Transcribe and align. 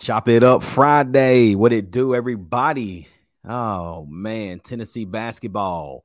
Chop 0.00 0.30
it 0.30 0.42
up 0.42 0.62
Friday. 0.62 1.54
What 1.54 1.74
it 1.74 1.90
do, 1.90 2.14
everybody? 2.14 3.06
Oh 3.46 4.06
man, 4.08 4.58
Tennessee 4.60 5.04
basketball 5.04 6.04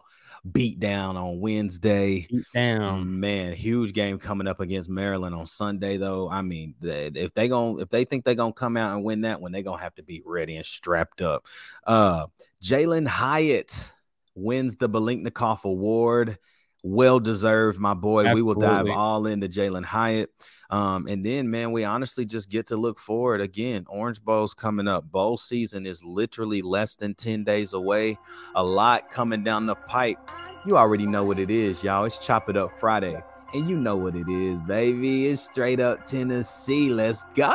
beat 0.51 0.81
down 0.81 1.15
on 1.15 1.39
Wednesday. 1.39 2.27
Beat 2.29 2.45
down. 2.53 3.21
Man, 3.21 3.53
huge 3.53 3.93
game 3.93 4.19
coming 4.19 4.47
up 4.47 4.59
against 4.59 4.89
Maryland 4.89 5.33
on 5.33 5.45
Sunday, 5.45 5.95
though. 5.95 6.29
I 6.29 6.41
mean, 6.41 6.75
if 6.81 7.33
they 7.35 7.47
going 7.47 7.79
if 7.79 7.89
they 7.89 8.03
think 8.03 8.25
they're 8.25 8.35
gonna 8.35 8.51
come 8.51 8.75
out 8.75 8.93
and 8.93 9.05
win 9.05 9.21
that 9.21 9.39
one, 9.39 9.53
they're 9.53 9.61
gonna 9.61 9.81
have 9.81 9.95
to 9.95 10.03
be 10.03 10.21
ready 10.25 10.57
and 10.57 10.65
strapped 10.65 11.21
up. 11.21 11.45
Uh 11.87 12.25
Jalin 12.61 13.07
Hyatt 13.07 13.91
wins 14.35 14.75
the 14.75 14.89
Biletnikoff 14.89 15.63
Award. 15.63 16.37
Well 16.83 17.21
deserved, 17.21 17.79
my 17.79 17.93
boy. 17.93 18.25
Absolutely. 18.25 18.41
We 18.41 18.45
will 18.45 18.55
dive 18.59 18.87
all 18.89 19.25
into 19.25 19.47
Jalin 19.47 19.85
Hyatt. 19.85 20.31
Um, 20.69 21.07
and 21.07 21.25
then, 21.25 21.49
man, 21.49 21.71
we 21.71 21.83
honestly 21.83 22.25
just 22.25 22.49
get 22.49 22.67
to 22.67 22.77
look 22.77 22.99
forward 22.99 23.41
again. 23.41 23.85
Orange 23.87 24.23
Bowl's 24.23 24.53
coming 24.53 24.87
up. 24.87 25.11
Bowl 25.11 25.37
season 25.37 25.85
is 25.85 26.03
literally 26.03 26.61
less 26.61 26.95
than 26.95 27.13
10 27.13 27.43
days 27.43 27.73
away. 27.73 28.17
A 28.55 28.63
lot 28.63 29.09
coming 29.09 29.43
down 29.43 29.65
the 29.65 29.75
pipe. 29.75 30.19
You 30.65 30.77
already 30.77 31.05
know 31.05 31.23
what 31.23 31.39
it 31.39 31.49
is, 31.49 31.83
y'all. 31.83 32.05
It's 32.05 32.17
Chop 32.17 32.49
It 32.49 32.57
Up 32.57 32.71
Friday. 32.79 33.21
And 33.53 33.69
you 33.69 33.77
know 33.77 33.95
what 33.95 34.15
it 34.15 34.27
is, 34.27 34.59
baby. 34.61 35.27
It's 35.27 35.43
straight 35.43 35.79
up 35.79 36.05
Tennessee. 36.05 36.89
Let's 36.89 37.23
go. 37.35 37.53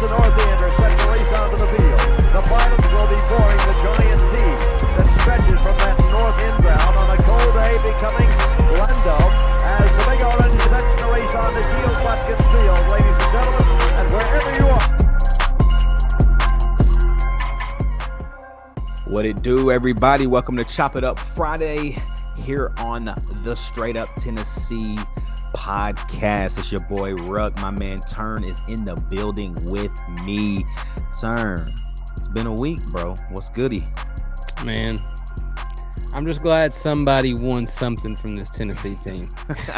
To 0.00 0.06
Northander, 0.06 0.72
sets 0.80 0.96
the 0.96 1.04
race 1.12 1.28
onto 1.36 1.56
the 1.60 1.68
field. 1.68 2.00
The 2.32 2.40
Barnums 2.48 2.88
will 2.88 3.04
be 3.12 3.20
boring 3.28 3.60
the 3.68 3.74
giant 3.84 4.22
T 4.32 4.40
that 4.96 5.04
stretches 5.20 5.60
from 5.60 5.76
that 5.76 5.92
north 6.08 6.40
inbound 6.40 6.96
on 6.96 7.10
a 7.10 7.20
cold 7.20 7.52
day 7.60 7.76
becoming 7.84 8.32
Glendo 8.72 9.20
as 9.60 9.92
the 9.92 10.02
big 10.08 10.24
orange 10.24 10.56
sets 10.56 10.88
the 11.02 11.06
race 11.12 11.34
on 11.36 11.52
the 11.52 11.60
Shields-Watkins 11.68 12.44
Field, 12.48 12.80
ladies 12.88 13.12
and 13.12 13.28
gentlemen, 13.36 13.76
and 14.00 14.08
wherever 14.16 14.52
you 14.56 14.64
are. 14.72 14.88
What 19.12 19.26
it 19.26 19.42
do, 19.42 19.70
everybody? 19.70 20.26
Welcome 20.26 20.56
to 20.56 20.64
Chop 20.64 20.96
It 20.96 21.04
Up 21.04 21.18
Friday 21.18 21.98
here 22.42 22.72
on 22.78 23.04
the 23.44 23.54
Straight 23.54 23.98
Up 23.98 24.08
Tennessee 24.14 24.96
podcast. 25.54 26.58
It's 26.58 26.72
your 26.72 26.82
boy 26.82 27.14
Ruck. 27.14 27.56
My 27.60 27.70
man 27.70 27.98
Turn 27.98 28.44
is 28.44 28.60
in 28.68 28.84
the 28.84 28.96
building 28.96 29.54
with 29.70 29.92
me. 30.24 30.64
Turn. 31.20 31.60
It's 32.16 32.28
been 32.28 32.46
a 32.46 32.54
week, 32.54 32.80
bro. 32.90 33.14
What's 33.30 33.50
goody? 33.50 33.86
Man, 34.64 34.98
I'm 36.12 36.26
just 36.26 36.42
glad 36.42 36.74
somebody 36.74 37.34
won 37.34 37.66
something 37.66 38.16
from 38.16 38.36
this 38.36 38.50
Tennessee 38.50 38.96
team. 39.04 39.28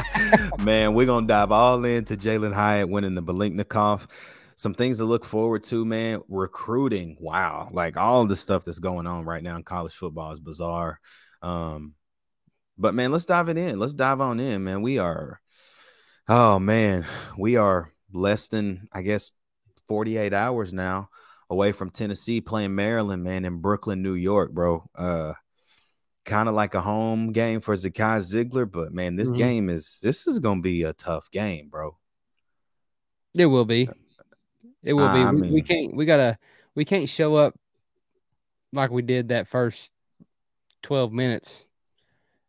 man, 0.65 0.95
we're 0.95 1.07
gonna 1.07 1.27
dive 1.27 1.53
all 1.53 1.85
into 1.85 2.17
Jalin 2.17 2.55
Hyatt 2.55 2.89
winning 2.89 3.15
the 3.15 3.23
Biletnikoff. 3.23 4.09
Some 4.57 4.73
things 4.73 4.99
to 4.99 5.05
look 5.05 5.25
forward 5.25 5.65
to, 5.65 5.85
man. 5.85 6.23
Recruiting, 6.29 7.17
wow! 7.21 7.69
Like 7.71 7.97
all 7.97 8.27
the 8.27 8.37
stuff 8.37 8.65
that's 8.65 8.79
going 8.79 9.07
on 9.07 9.25
right 9.25 9.43
now 9.43 9.57
in 9.57 9.63
college 9.63 9.93
football 9.93 10.33
is 10.33 10.41
bizarre. 10.41 11.01
Um, 11.43 11.95
but 12.79 12.95
man, 12.95 13.13
let's 13.13 13.27
dive 13.27 13.51
it 13.51 13.59
in. 13.59 13.79
Let's 13.79 13.95
dive 13.95 14.21
on 14.21 14.41
in, 14.41 14.65
man. 14.65 14.81
We 14.81 14.99
are 14.99 15.42
Oh 16.29 16.59
man, 16.59 17.05
we 17.37 17.57
are 17.57 17.93
less 18.13 18.49
than 18.49 18.89
I 18.93 19.03
guess 19.03 19.33
48 19.89 20.33
hours 20.33 20.73
now 20.73 21.09
away 21.51 21.73
from 21.73 21.91
Tennessee 21.91 22.41
playing 22.41 22.75
Maryland, 22.75 23.25
man, 23.25 23.45
in 23.45 23.59
Brooklyn, 23.59 24.03
New 24.03 24.15
York, 24.15 24.53
bro. 24.53 24.89
Uh 24.95 25.35
kind 26.25 26.49
of 26.49 26.55
like 26.55 26.75
a 26.75 26.81
home 26.81 27.33
game 27.33 27.61
for 27.61 27.75
Zakai 27.75 28.19
Zeigler, 28.19 28.71
but 28.71 28.93
man, 28.93 29.17
this 29.17 29.29
mm-hmm. 29.29 29.39
game 29.39 29.69
is 29.69 29.99
this 30.03 30.27
is 30.27 30.39
gonna 30.39 30.61
be 30.61 30.85
a 30.85 30.93
tough 30.93 31.31
game, 31.31 31.69
bro. 31.69 31.97
It 33.35 33.47
will 33.47 33.65
be. 33.65 33.89
It 34.83 34.93
will 34.93 35.13
be. 35.13 35.41
we, 35.41 35.51
we 35.51 35.63
can't 35.63 35.95
we 35.95 36.05
gotta 36.05 36.39
we 36.75 36.85
can't 36.85 37.09
show 37.09 37.35
up 37.35 37.55
like 38.73 38.91
we 38.91 39.03
did 39.03 39.29
that 39.29 39.49
first 39.49 39.91
12 40.83 41.13
minutes 41.13 41.65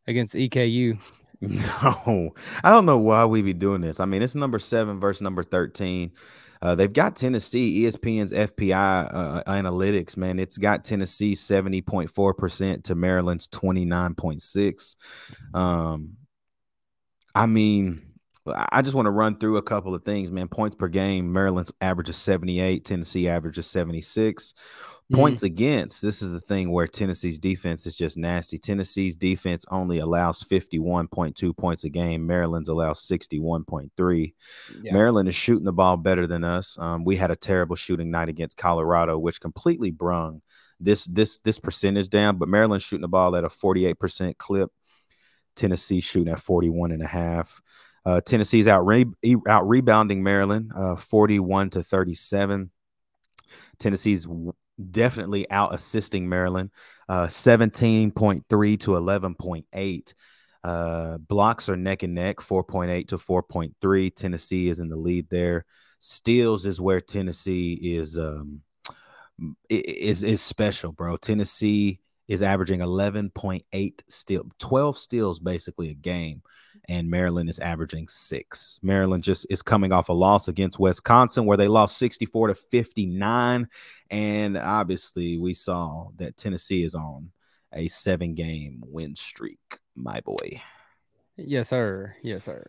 against 0.07 0.33
EKU. 0.33 0.99
No, 1.43 2.33
I 2.63 2.71
don't 2.71 2.85
know 2.85 2.97
why 2.97 3.25
we 3.25 3.41
be 3.41 3.53
doing 3.53 3.81
this. 3.81 3.99
I 3.99 4.05
mean, 4.05 4.21
it's 4.21 4.35
number 4.35 4.59
seven 4.59 4.99
versus 4.99 5.21
number 5.21 5.43
13. 5.43 6.11
Uh, 6.61 6.75
they've 6.75 6.93
got 6.93 7.17
Tennessee, 7.17 7.83
ESPN's 7.83 8.31
FPI 8.31 9.13
uh, 9.13 9.43
analytics, 9.43 10.15
man. 10.15 10.39
It's 10.39 10.57
got 10.57 10.85
Tennessee 10.85 11.33
70.4% 11.33 12.83
to 12.85 12.95
Maryland's 12.95 13.49
29.6. 13.49 14.95
Um, 15.53 16.13
I 17.35 17.47
mean, 17.47 18.13
I 18.47 18.81
just 18.81 18.95
want 18.95 19.07
to 19.07 19.11
run 19.11 19.37
through 19.37 19.57
a 19.57 19.61
couple 19.61 19.93
of 19.93 20.05
things, 20.05 20.31
man. 20.31 20.47
Points 20.47 20.77
per 20.77 20.87
game, 20.87 21.33
Maryland's 21.33 21.73
average 21.81 22.09
is 22.09 22.17
78, 22.17 22.85
Tennessee 22.85 23.27
average 23.27 23.57
is 23.57 23.67
76. 23.67 24.53
Mm-hmm. 25.11 25.19
Points 25.19 25.43
against, 25.43 26.01
this 26.01 26.21
is 26.21 26.31
the 26.31 26.39
thing 26.39 26.71
where 26.71 26.87
Tennessee's 26.87 27.37
defense 27.37 27.85
is 27.85 27.97
just 27.97 28.17
nasty. 28.17 28.57
Tennessee's 28.57 29.17
defense 29.17 29.65
only 29.69 29.99
allows 29.99 30.41
51.2 30.41 31.57
points 31.57 31.83
a 31.83 31.89
game. 31.89 32.25
Maryland's 32.25 32.69
allows 32.69 33.05
61.3. 33.05 34.33
Yeah. 34.81 34.93
Maryland 34.93 35.27
is 35.27 35.35
shooting 35.35 35.65
the 35.65 35.73
ball 35.73 35.97
better 35.97 36.25
than 36.25 36.45
us. 36.45 36.77
Um, 36.79 37.03
we 37.03 37.17
had 37.17 37.31
a 37.31 37.35
terrible 37.35 37.75
shooting 37.75 38.11
night 38.11 38.29
against 38.29 38.55
Colorado, 38.55 39.19
which 39.19 39.41
completely 39.41 39.91
brung 39.91 40.41
this 40.79 41.05
this 41.05 41.39
this 41.39 41.59
percentage 41.59 42.09
down. 42.09 42.37
But 42.37 42.47
Maryland's 42.47 42.85
shooting 42.85 43.01
the 43.01 43.07
ball 43.09 43.35
at 43.35 43.43
a 43.43 43.49
48% 43.49 44.37
clip. 44.37 44.71
Tennessee 45.55 45.99
shooting 45.99 46.31
at 46.31 46.39
41 46.39 46.91
and 46.91 47.03
a 47.03 47.07
half. 47.07 47.61
Uh, 48.05 48.21
Tennessee's 48.21 48.67
out, 48.67 48.85
re- 48.85 49.05
out 49.47 49.67
rebounding 49.67 50.23
Maryland, 50.23 50.71
uh, 50.75 50.95
41 50.95 51.69
to 51.71 51.83
37. 51.83 52.71
Tennessee's 53.79 54.27
definitely 54.91 55.49
out 55.49 55.73
assisting 55.73 56.27
Maryland, 56.27 56.71
uh, 57.09 57.27
17.3 57.27 58.79
to 58.79 58.91
11.8. 58.91 60.13
Uh, 60.63 61.17
blocks 61.17 61.67
are 61.69 61.75
neck 61.75 62.03
and 62.03 62.15
neck, 62.15 62.37
4.8 62.37 63.07
to 63.09 63.17
4.3. 63.17 64.15
Tennessee 64.15 64.69
is 64.69 64.79
in 64.79 64.89
the 64.89 64.95
lead 64.95 65.29
there. 65.29 65.65
Steals 65.99 66.65
is 66.65 66.81
where 66.81 67.01
Tennessee 67.01 67.73
is 67.73 68.17
um 68.17 68.61
is 69.69 70.23
is 70.23 70.41
special, 70.41 70.91
bro. 70.91 71.17
Tennessee 71.17 71.99
is 72.27 72.41
averaging 72.41 72.79
11.8 72.79 74.01
steal, 74.07 74.45
12 74.59 74.97
steals 74.97 75.39
basically 75.39 75.89
a 75.89 75.93
game 75.93 76.41
and 76.89 77.09
Maryland 77.09 77.49
is 77.49 77.59
averaging 77.59 78.07
six. 78.07 78.79
Maryland 78.81 79.23
just 79.23 79.45
is 79.49 79.61
coming 79.61 79.91
off 79.91 80.09
a 80.09 80.13
loss 80.13 80.47
against 80.47 80.79
Wisconsin 80.79 81.45
where 81.45 81.57
they 81.57 81.67
lost 81.67 81.97
64 81.97 82.49
to 82.49 82.55
59. 82.55 83.67
And 84.09 84.57
obviously, 84.57 85.37
we 85.37 85.53
saw 85.53 86.09
that 86.17 86.37
Tennessee 86.37 86.83
is 86.83 86.95
on 86.95 87.31
a 87.71 87.87
seven 87.87 88.35
game 88.35 88.83
win 88.85 89.15
streak, 89.15 89.79
my 89.95 90.19
boy. 90.21 90.61
Yes, 91.37 91.69
sir. 91.69 92.15
Yes, 92.21 92.43
sir. 92.43 92.63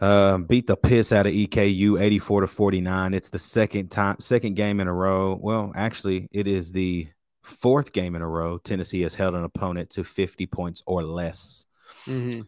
Uh, 0.00 0.36
beat 0.38 0.66
the 0.66 0.76
piss 0.76 1.10
out 1.10 1.26
of 1.26 1.32
EKU 1.32 2.00
84 2.00 2.42
to 2.42 2.46
49. 2.46 3.14
It's 3.14 3.30
the 3.30 3.38
second 3.38 3.90
time, 3.90 4.16
second 4.20 4.54
game 4.54 4.80
in 4.80 4.88
a 4.88 4.92
row. 4.92 5.38
Well, 5.40 5.72
actually, 5.74 6.28
it 6.30 6.46
is 6.46 6.70
the 6.70 7.08
fourth 7.42 7.92
game 7.92 8.14
in 8.14 8.20
a 8.20 8.28
row. 8.28 8.58
Tennessee 8.58 9.00
has 9.02 9.14
held 9.14 9.34
an 9.34 9.44
opponent 9.44 9.90
to 9.90 10.04
50 10.04 10.46
points 10.46 10.82
or 10.86 11.02
less. 11.02 11.64
Mm-hmm 12.06 12.42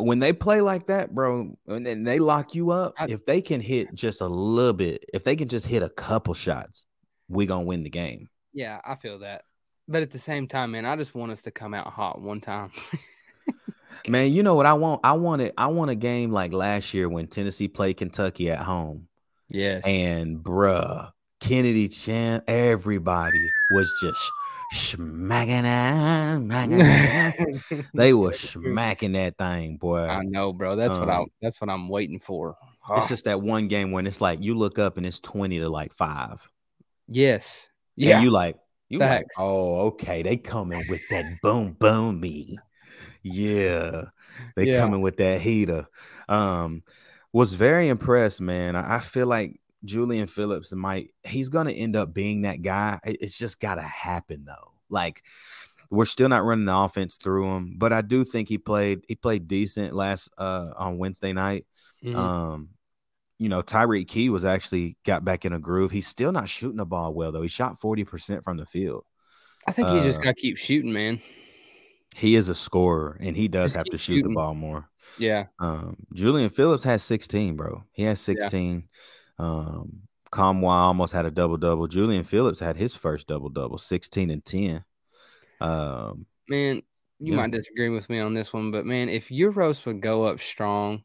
when 0.00 0.18
they 0.18 0.32
play 0.32 0.60
like 0.60 0.86
that, 0.86 1.14
bro, 1.14 1.56
and 1.66 1.86
then 1.86 2.04
they 2.04 2.18
lock 2.18 2.54
you 2.54 2.70
up, 2.70 2.94
I, 2.98 3.06
if 3.08 3.24
they 3.26 3.40
can 3.40 3.60
hit 3.60 3.94
just 3.94 4.20
a 4.20 4.26
little 4.26 4.72
bit, 4.72 5.04
if 5.12 5.24
they 5.24 5.36
can 5.36 5.48
just 5.48 5.66
hit 5.66 5.82
a 5.82 5.88
couple 5.88 6.34
shots, 6.34 6.84
we 7.28 7.46
gonna 7.46 7.64
win 7.64 7.82
the 7.82 7.90
game. 7.90 8.28
Yeah, 8.52 8.80
I 8.84 8.94
feel 8.94 9.20
that. 9.20 9.42
But 9.86 10.02
at 10.02 10.10
the 10.10 10.18
same 10.18 10.46
time, 10.46 10.72
man, 10.72 10.84
I 10.84 10.96
just 10.96 11.14
want 11.14 11.32
us 11.32 11.42
to 11.42 11.50
come 11.50 11.74
out 11.74 11.86
hot 11.86 12.20
one 12.20 12.40
time. 12.40 12.70
man, 14.08 14.32
you 14.32 14.42
know 14.42 14.54
what 14.54 14.66
I 14.66 14.74
want? 14.74 15.00
I 15.04 15.12
want 15.12 15.42
it. 15.42 15.54
I 15.56 15.68
want 15.68 15.90
a 15.90 15.94
game 15.94 16.30
like 16.30 16.52
last 16.52 16.92
year 16.92 17.08
when 17.08 17.26
Tennessee 17.26 17.68
played 17.68 17.96
Kentucky 17.96 18.50
at 18.50 18.60
home. 18.60 19.08
Yes. 19.48 19.86
And 19.86 20.38
bruh, 20.38 21.10
Kennedy 21.40 21.88
Chan, 21.88 22.42
everybody 22.46 23.40
was 23.70 23.92
just 24.00 24.20
smacking 24.72 25.64
it. 25.64 26.66
they 27.94 28.12
were 28.12 28.32
smacking 28.32 29.12
that 29.12 29.36
thing, 29.38 29.76
boy. 29.76 30.00
I 30.00 30.22
know, 30.22 30.52
bro. 30.52 30.76
That's 30.76 30.94
um, 30.94 31.00
what 31.00 31.10
I 31.10 31.16
um, 31.18 31.26
that's 31.40 31.60
what 31.60 31.70
I'm 31.70 31.88
waiting 31.88 32.20
for. 32.20 32.56
Oh. 32.88 32.96
It's 32.96 33.08
just 33.08 33.24
that 33.26 33.40
one 33.40 33.68
game 33.68 33.92
when 33.92 34.06
it's 34.06 34.20
like 34.20 34.40
you 34.40 34.54
look 34.54 34.78
up 34.78 34.96
and 34.96 35.06
it's 35.06 35.20
20 35.20 35.58
to 35.58 35.68
like 35.68 35.92
five. 35.92 36.48
Yes. 37.08 37.68
Yeah. 37.96 38.16
And 38.16 38.24
you 38.24 38.30
like, 38.30 38.56
you 38.88 38.98
like, 38.98 39.26
oh, 39.38 39.88
okay. 39.88 40.22
They 40.22 40.36
coming 40.36 40.82
with 40.88 41.06
that 41.08 41.40
boom 41.42 41.72
boom 41.72 42.20
me. 42.20 42.58
Yeah. 43.22 44.04
They 44.56 44.68
yeah. 44.68 44.78
coming 44.78 45.00
with 45.00 45.16
that 45.18 45.40
heater. 45.40 45.86
Um 46.28 46.82
was 47.32 47.54
very 47.54 47.88
impressed, 47.88 48.40
man. 48.40 48.74
I, 48.74 48.96
I 48.96 49.00
feel 49.00 49.26
like 49.26 49.60
Julian 49.84 50.26
Phillips 50.26 50.72
might 50.74 51.10
he's 51.24 51.48
gonna 51.48 51.70
end 51.70 51.96
up 51.96 52.12
being 52.12 52.42
that 52.42 52.62
guy. 52.62 52.98
It's 53.04 53.38
just 53.38 53.60
gotta 53.60 53.82
happen 53.82 54.44
though. 54.44 54.72
Like 54.88 55.22
we're 55.90 56.04
still 56.04 56.28
not 56.28 56.44
running 56.44 56.66
the 56.66 56.76
offense 56.76 57.16
through 57.16 57.50
him, 57.56 57.74
but 57.78 57.92
I 57.92 58.02
do 58.02 58.24
think 58.24 58.48
he 58.48 58.58
played 58.58 59.04
he 59.08 59.14
played 59.14 59.48
decent 59.48 59.94
last 59.94 60.30
uh 60.36 60.70
on 60.76 60.98
Wednesday 60.98 61.32
night. 61.32 61.66
Mm-hmm. 62.04 62.18
Um, 62.18 62.68
you 63.38 63.48
know, 63.48 63.62
Tyreke 63.62 64.08
Key 64.08 64.30
was 64.30 64.44
actually 64.44 64.96
got 65.04 65.24
back 65.24 65.44
in 65.44 65.52
a 65.52 65.60
groove. 65.60 65.92
He's 65.92 66.08
still 66.08 66.32
not 66.32 66.48
shooting 66.48 66.78
the 66.78 66.86
ball 66.86 67.14
well 67.14 67.30
though. 67.32 67.42
He 67.42 67.48
shot 67.48 67.80
40% 67.80 68.42
from 68.42 68.56
the 68.56 68.66
field. 68.66 69.04
I 69.66 69.72
think 69.72 69.88
he 69.88 69.98
uh, 69.98 70.02
just 70.02 70.20
gotta 70.20 70.34
keep 70.34 70.58
shooting, 70.58 70.92
man. 70.92 71.20
He 72.16 72.34
is 72.34 72.48
a 72.48 72.54
scorer 72.54 73.16
and 73.20 73.36
he 73.36 73.48
does 73.48 73.72
just 73.72 73.76
have 73.76 73.84
to 73.86 73.98
shoot 73.98 74.16
shooting. 74.16 74.30
the 74.30 74.34
ball 74.34 74.54
more. 74.54 74.88
Yeah. 75.18 75.46
Um, 75.60 75.96
Julian 76.12 76.50
Phillips 76.50 76.84
has 76.84 77.02
16, 77.02 77.54
bro. 77.54 77.84
He 77.92 78.02
has 78.04 78.20
16. 78.20 78.74
Yeah. 78.74 78.80
Um, 79.38 80.02
Nkamhoua 80.30 80.70
almost 80.70 81.12
had 81.12 81.26
a 81.26 81.30
double 81.30 81.56
double. 81.56 81.86
Julian 81.86 82.24
Phillips 82.24 82.60
had 82.60 82.76
his 82.76 82.94
first 82.94 83.26
double 83.26 83.48
double, 83.48 83.78
16 83.78 84.30
and 84.30 84.44
10. 84.44 84.84
Um, 85.60 86.26
man, 86.48 86.82
you 87.18 87.32
yeah. 87.32 87.36
might 87.36 87.50
disagree 87.50 87.88
with 87.88 88.08
me 88.10 88.20
on 88.20 88.34
this 88.34 88.52
one, 88.52 88.70
but 88.70 88.84
man, 88.84 89.08
if 89.08 89.30
Uros 89.30 89.84
would 89.86 90.00
go 90.00 90.24
up 90.24 90.40
strong, 90.40 91.02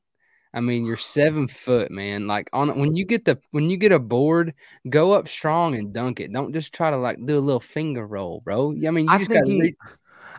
I 0.54 0.62
mean, 0.62 0.86
you're 0.86 0.98
seven 0.98 1.48
foot, 1.48 1.90
man. 1.90 2.28
Like 2.28 2.50
on 2.54 2.78
when 2.78 2.96
you 2.96 3.06
get 3.06 3.26
the 3.26 3.40
when 3.52 3.70
you 3.70 3.78
get 3.78 3.92
a 3.92 3.98
board, 3.98 4.54
go 4.88 5.14
up 5.14 5.28
strong 5.28 5.76
and 5.76 5.92
dunk 5.92 6.20
it. 6.20 6.32
Don't 6.32 6.54
just 6.54 6.74
try 6.74 6.92
to 6.92 6.98
like 6.98 7.18
do 7.26 7.38
a 7.38 7.40
little 7.40 7.60
finger 7.60 8.06
roll, 8.06 8.42
bro. 8.42 8.72
I 8.86 8.92
mean, 8.92 9.10
I 9.10 9.24
think 9.26 9.48
he, 9.48 9.62
re- 9.62 9.76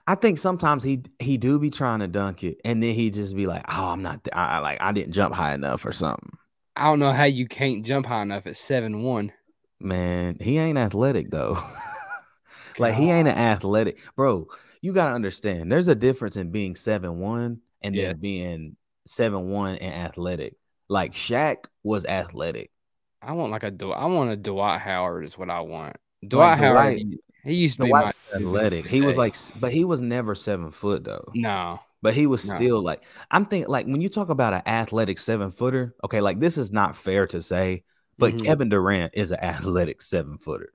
I 0.07 0.15
think 0.15 0.39
sometimes 0.39 0.85
he 0.85 1.03
he 1.19 1.37
do 1.37 1.59
be 1.59 1.71
trying 1.71 1.99
to 1.99 2.07
dunk 2.07 2.45
it, 2.45 2.61
and 2.65 2.81
then 2.81 2.95
he 2.95 3.11
just 3.11 3.35
be 3.35 3.49
like, 3.49 3.65
"Oh, 3.69 3.87
I'm 3.89 4.03
not. 4.03 4.29
I, 4.33 4.59
like 4.59 4.79
I 4.81 4.93
didn't 4.93 5.15
jump 5.15 5.35
high 5.35 5.53
enough 5.53 5.85
or 5.85 5.93
something." 5.93 6.31
I 6.77 6.85
don't 6.85 6.99
know 6.99 7.13
how 7.13 7.25
you 7.25 7.47
can't 7.47 7.85
jump 7.85 8.07
high 8.07 8.23
enough 8.23 8.47
at 8.47 8.57
seven 8.57 9.03
one. 9.03 9.33
Man, 9.81 10.37
he 10.41 10.59
ain't 10.59 10.79
athletic 10.79 11.31
though. 11.31 11.59
like 12.79 12.95
he 12.95 13.11
ain't 13.11 13.29
an 13.29 13.37
athletic, 13.37 13.99
bro. 14.17 14.49
You 14.81 14.93
gotta 14.93 15.15
understand. 15.15 15.71
There's 15.71 15.89
a 15.89 15.95
difference 15.95 16.37
in 16.37 16.51
being 16.51 16.75
seven 16.75 17.19
one 17.19 17.61
and 17.83 17.95
yeah. 17.95 18.09
then 18.09 18.17
being 18.19 18.77
seven 19.07 19.49
one 19.49 19.77
and 19.77 19.95
athletic. 19.95 20.57
Like 20.89 21.13
Shaq 21.13 21.67
was 21.83 22.05
athletic. 22.05 22.71
I 23.23 23.33
want 23.33 23.53
like 23.53 23.63
a 23.63 23.73
I 23.95 24.07
want 24.07 24.31
a 24.31 24.37
Dwight 24.37 24.81
Howard 24.81 25.25
is 25.25 25.39
what 25.39 25.51
I 25.51 25.61
want. 25.61 25.97
Dwight 26.27 26.51
like 26.51 26.59
Howard. 26.59 26.75
Dwight, 26.75 27.07
he 27.45 27.55
used 27.55 27.79
to 27.81 27.87
Dwight 27.87 28.15
be 28.33 28.37
athletic. 28.39 28.87
He 28.87 29.01
was 29.01 29.17
like, 29.17 29.35
but 29.61 29.73
he 29.73 29.85
was 29.85 30.03
never 30.03 30.35
seven 30.35 30.71
foot 30.71 31.05
though. 31.05 31.31
No, 31.35 31.81
but 32.05 32.13
he 32.13 32.27
was 32.27 32.47
no. 32.47 32.55
still 32.55 32.83
like 32.83 33.03
I'm 33.31 33.47
thinking 33.47 33.71
like 33.71 33.87
when 33.87 34.03
you 34.03 34.11
talk 34.11 34.29
about 34.29 34.53
an 34.53 34.61
athletic 34.67 35.19
seven 35.19 35.51
footer. 35.51 35.95
Okay, 36.05 36.21
like 36.21 36.39
this 36.39 36.59
is 36.59 36.71
not 36.71 36.97
fair 36.97 37.27
to 37.29 37.41
say, 37.41 37.83
but 38.19 38.35
mm-hmm. 38.35 38.45
Kevin 38.45 38.69
Durant 38.69 39.15
is 39.15 39.31
an 39.31 39.41
athletic 39.41 40.03
seven 40.03 40.37
footer. 40.37 40.75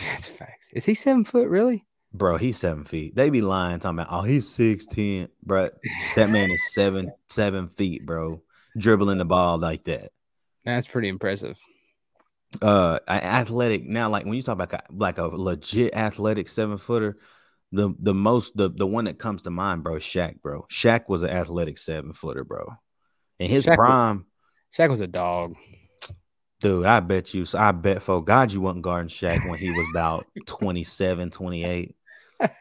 That's 0.00 0.28
facts. 0.28 0.68
Is 0.72 0.86
he 0.86 0.94
seven 0.94 1.26
foot 1.26 1.48
really? 1.48 1.84
Bro, 2.14 2.38
he's 2.38 2.56
seven 2.56 2.84
feet. 2.84 3.14
They 3.14 3.28
be 3.28 3.42
lying, 3.42 3.80
talking 3.80 3.98
about, 3.98 4.08
oh, 4.10 4.22
he's 4.22 4.48
six 4.48 4.86
ten, 4.86 5.28
bro. 5.42 5.68
That 6.16 6.30
man 6.30 6.50
is 6.50 6.72
seven 6.72 7.12
seven 7.28 7.68
feet, 7.68 8.06
bro, 8.06 8.40
dribbling 8.78 9.18
the 9.18 9.26
ball 9.26 9.58
like 9.58 9.84
that. 9.84 10.10
That's 10.64 10.86
pretty 10.86 11.08
impressive. 11.08 11.58
Uh, 12.62 12.98
athletic. 13.06 13.84
Now, 13.84 14.08
like 14.08 14.24
when 14.24 14.34
you 14.34 14.42
talk 14.42 14.58
about 14.58 14.90
like 14.90 15.18
a 15.18 15.24
legit 15.24 15.94
athletic 15.94 16.48
seven 16.48 16.78
footer, 16.78 17.18
the 17.74 17.94
the 17.98 18.14
most 18.14 18.56
the 18.56 18.70
the 18.70 18.86
one 18.86 19.04
that 19.04 19.18
comes 19.18 19.42
to 19.42 19.50
mind, 19.50 19.82
bro, 19.82 19.94
Shaq, 19.96 20.40
bro. 20.40 20.66
Shaq 20.70 21.08
was 21.08 21.22
an 21.22 21.30
athletic 21.30 21.78
seven 21.78 22.12
footer, 22.12 22.44
bro. 22.44 22.74
In 23.38 23.48
his 23.48 23.66
Shaq 23.66 23.76
prime, 23.76 24.18
was, 24.18 24.24
Shaq 24.76 24.90
was 24.90 25.00
a 25.00 25.06
dog. 25.06 25.54
Dude, 26.60 26.86
I 26.86 27.00
bet 27.00 27.34
you. 27.34 27.44
I 27.54 27.72
bet 27.72 28.02
for 28.02 28.22
God 28.24 28.52
you 28.52 28.60
wasn't 28.60 28.82
guarding 28.82 29.08
Shaq 29.08 29.48
when 29.48 29.58
he 29.58 29.70
was 29.70 29.86
about 29.90 30.26
27, 30.46 31.30
28. 31.30 31.96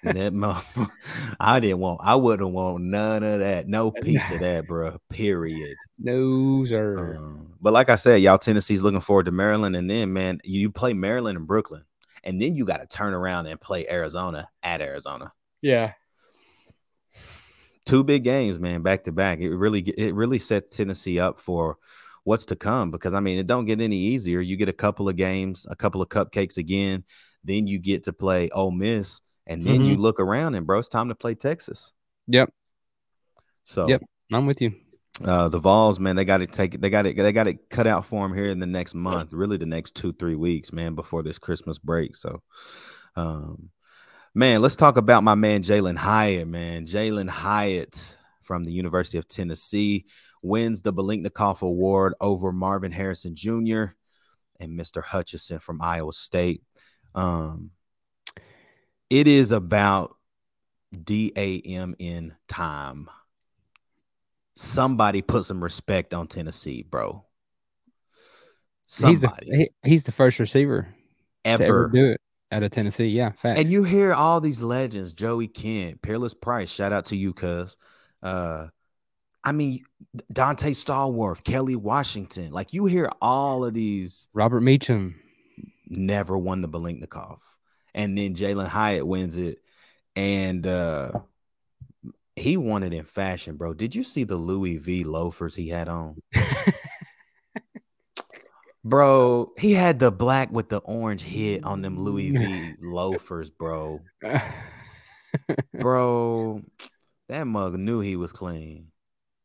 that 0.03 0.89
I 1.39 1.59
didn't 1.59 1.79
want. 1.79 2.01
I 2.03 2.15
wouldn't 2.15 2.51
want 2.51 2.83
none 2.83 3.23
of 3.23 3.39
that. 3.39 3.67
No 3.67 3.91
piece 4.03 4.29
of 4.31 4.39
that, 4.39 4.67
bro. 4.67 4.97
Period. 5.09 5.75
No, 5.99 6.65
sir. 6.65 7.17
Um, 7.17 7.53
but 7.61 7.73
like 7.73 7.89
I 7.89 7.95
said, 7.95 8.21
y'all 8.21 8.37
Tennessee's 8.37 8.81
looking 8.81 8.99
forward 8.99 9.27
to 9.27 9.31
Maryland, 9.31 9.75
and 9.75 9.89
then 9.89 10.11
man, 10.11 10.41
you 10.43 10.71
play 10.71 10.93
Maryland 10.93 11.37
and 11.37 11.47
Brooklyn, 11.47 11.83
and 12.23 12.41
then 12.41 12.55
you 12.55 12.65
got 12.65 12.77
to 12.77 12.87
turn 12.87 13.13
around 13.13 13.47
and 13.47 13.59
play 13.59 13.87
Arizona 13.89 14.49
at 14.61 14.81
Arizona. 14.81 15.33
Yeah. 15.61 15.93
Two 17.85 18.03
big 18.03 18.23
games, 18.23 18.59
man, 18.59 18.81
back 18.81 19.03
to 19.03 19.11
back. 19.11 19.39
It 19.39 19.55
really, 19.55 19.81
it 19.81 20.15
really 20.15 20.39
sets 20.39 20.75
Tennessee 20.75 21.19
up 21.19 21.39
for 21.39 21.77
what's 22.23 22.45
to 22.45 22.55
come 22.55 22.91
because 22.91 23.13
I 23.13 23.19
mean, 23.19 23.37
it 23.37 23.47
don't 23.47 23.65
get 23.65 23.81
any 23.81 23.97
easier. 23.97 24.39
You 24.39 24.55
get 24.55 24.69
a 24.69 24.73
couple 24.73 25.09
of 25.09 25.17
games, 25.17 25.65
a 25.69 25.75
couple 25.75 26.01
of 26.01 26.09
cupcakes 26.09 26.57
again, 26.57 27.03
then 27.43 27.67
you 27.67 27.79
get 27.79 28.03
to 28.05 28.13
play 28.13 28.49
Ole 28.49 28.71
Miss 28.71 29.21
and 29.45 29.65
then 29.65 29.79
mm-hmm. 29.79 29.89
you 29.91 29.97
look 29.97 30.19
around 30.21 30.55
and 30.55 30.65
bro, 30.65 30.79
it's 30.79 30.87
time 30.87 31.09
to 31.09 31.15
play 31.15 31.35
Texas. 31.35 31.91
Yep. 32.27 32.53
So 33.65 33.87
yep, 33.87 34.01
I'm 34.31 34.45
with 34.45 34.61
you. 34.61 34.73
Uh, 35.23 35.47
the 35.49 35.59
Vols, 35.59 35.99
man, 35.99 36.15
they 36.15 36.25
got 36.25 36.39
to 36.39 36.47
take 36.47 36.75
it. 36.75 36.81
They 36.81 36.89
got 36.89 37.05
it. 37.05 37.15
They 37.15 37.31
got 37.31 37.47
it 37.47 37.69
cut 37.69 37.87
out 37.87 38.05
for 38.05 38.27
them 38.27 38.35
here 38.35 38.47
in 38.47 38.59
the 38.59 38.65
next 38.65 38.93
month, 38.93 39.31
really 39.31 39.57
the 39.57 39.65
next 39.65 39.95
two 39.95 40.13
three 40.13 40.35
weeks, 40.35 40.73
man, 40.73 40.95
before 40.95 41.23
this 41.23 41.39
Christmas 41.39 41.79
break. 41.79 42.15
So, 42.15 42.41
um, 43.15 43.69
man, 44.35 44.61
let's 44.61 44.75
talk 44.75 44.97
about 44.97 45.23
my 45.23 45.35
man 45.35 45.63
Jalin 45.63 45.97
Hyatt, 45.97 46.47
man. 46.47 46.85
Jalin 46.85 47.29
Hyatt 47.29 48.15
from 48.41 48.65
the 48.65 48.73
University 48.73 49.17
of 49.17 49.27
Tennessee 49.27 50.05
wins 50.41 50.81
the 50.81 50.93
Biletnikoff 50.93 51.61
Award 51.61 52.13
over 52.19 52.51
Marvin 52.51 52.91
Harrison 52.91 53.35
Jr. 53.35 53.85
and 54.59 54.77
Mr. 54.77 55.01
Hutchinson 55.01 55.59
from 55.59 55.81
Iowa 55.81 56.11
State. 56.11 56.63
Um, 57.15 57.71
it 59.09 59.27
is 59.27 59.51
about 59.51 60.17
DAMN 60.93 62.31
time. 62.47 63.09
Somebody 64.55 65.21
put 65.21 65.45
some 65.45 65.63
respect 65.63 66.13
on 66.13 66.27
Tennessee, 66.27 66.83
bro. 66.83 67.25
Somebody. 68.85 69.45
He's 69.45 69.51
the, 69.51 69.57
he, 69.57 69.69
he's 69.83 70.03
the 70.03 70.11
first 70.11 70.39
receiver 70.39 70.87
ever. 71.43 71.63
ever 71.63 71.89
do 71.93 72.05
it 72.11 72.21
out 72.51 72.63
of 72.63 72.71
Tennessee. 72.71 73.07
Yeah, 73.07 73.31
facts. 73.31 73.59
And 73.59 73.67
you 73.69 73.83
hear 73.83 74.13
all 74.13 74.41
these 74.41 74.61
legends, 74.61 75.13
Joey 75.13 75.47
Kent, 75.47 76.01
Peerless 76.01 76.33
Price. 76.33 76.69
Shout 76.69 76.93
out 76.93 77.05
to 77.05 77.15
you, 77.15 77.33
cuz. 77.33 77.77
Uh, 78.21 78.67
I 79.43 79.51
mean, 79.51 79.83
Donte 80.31 80.69
Stallworth, 80.69 81.43
Kelley 81.43 81.75
Washington. 81.75 82.51
Like 82.51 82.73
you 82.73 82.85
hear 82.85 83.09
all 83.21 83.65
of 83.65 83.73
these. 83.73 84.27
Robert 84.33 84.61
Meachem 84.61 85.15
never 85.87 86.37
won 86.37 86.61
the 86.61 86.69
Biletnikoff 86.69 87.39
and 87.93 88.17
then 88.17 88.35
Jalin 88.35 88.67
Hyatt 88.67 89.05
wins 89.05 89.37
it, 89.37 89.59
and 90.15 90.65
uh 90.65 91.11
he 92.35 92.57
won 92.57 92.83
it 92.83 92.93
in 92.93 93.05
fashion, 93.05 93.55
bro. 93.55 93.73
Did 93.73 93.93
you 93.93 94.03
see 94.03 94.23
the 94.23 94.35
Louis 94.35 94.77
V 94.77 95.03
loafers 95.03 95.55
he 95.55 95.69
had 95.69 95.87
on? 95.87 96.21
bro, 98.83 99.51
he 99.57 99.73
had 99.73 99.99
the 99.99 100.11
black 100.11 100.51
with 100.51 100.69
the 100.69 100.79
orange 100.79 101.21
hit 101.21 101.63
on 101.63 101.81
them 101.81 101.99
Louis 101.99 102.31
V 102.31 102.73
loafers, 102.81 103.49
bro. 103.49 104.01
bro, 105.73 106.61
that 107.29 107.45
mug 107.45 107.75
knew 107.75 107.99
he 107.99 108.15
was 108.15 108.31
clean. 108.31 108.87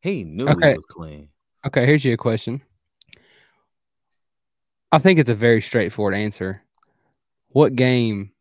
He 0.01 0.25
knew 0.25 0.49
okay. 0.49 0.71
he 0.71 0.77
was 0.77 0.87
clean. 0.87 1.29
Okay, 1.67 1.85
here's 1.85 2.05
your 2.05 2.17
question. 2.17 2.63
I 4.91 4.99
think 4.99 5.19
it's 5.19 5.31
a 5.31 5.35
very 5.35 5.61
straightforward 5.61 6.15
answer. 6.15 6.63
What 7.49 7.77
game 7.77 8.33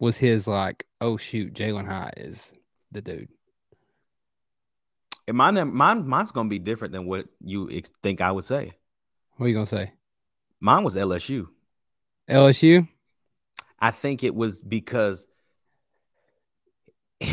was 0.00 0.18
his 0.18 0.48
like, 0.48 0.84
oh 1.00 1.16
shoot, 1.16 1.54
Jalin 1.54 1.86
High 1.86 2.12
is 2.16 2.52
the 2.92 3.02
dude. 3.02 3.28
And 5.28 5.36
mine, 5.36 5.72
mine, 5.74 6.06
mine's 6.06 6.32
gonna 6.32 6.48
be 6.48 6.58
different 6.58 6.92
than 6.92 7.06
what 7.06 7.26
you 7.40 7.70
ex- 7.70 7.92
think 8.02 8.20
I 8.20 8.32
would 8.32 8.44
say. 8.44 8.72
What 9.36 9.46
are 9.46 9.48
you 9.48 9.54
gonna 9.54 9.66
say? 9.66 9.92
Mine 10.60 10.84
was 10.84 10.96
LSU. 10.96 11.48
LSU. 12.28 12.88
I 13.78 13.90
think 13.90 14.22
it 14.22 14.34
was 14.34 14.62
because 14.62 15.26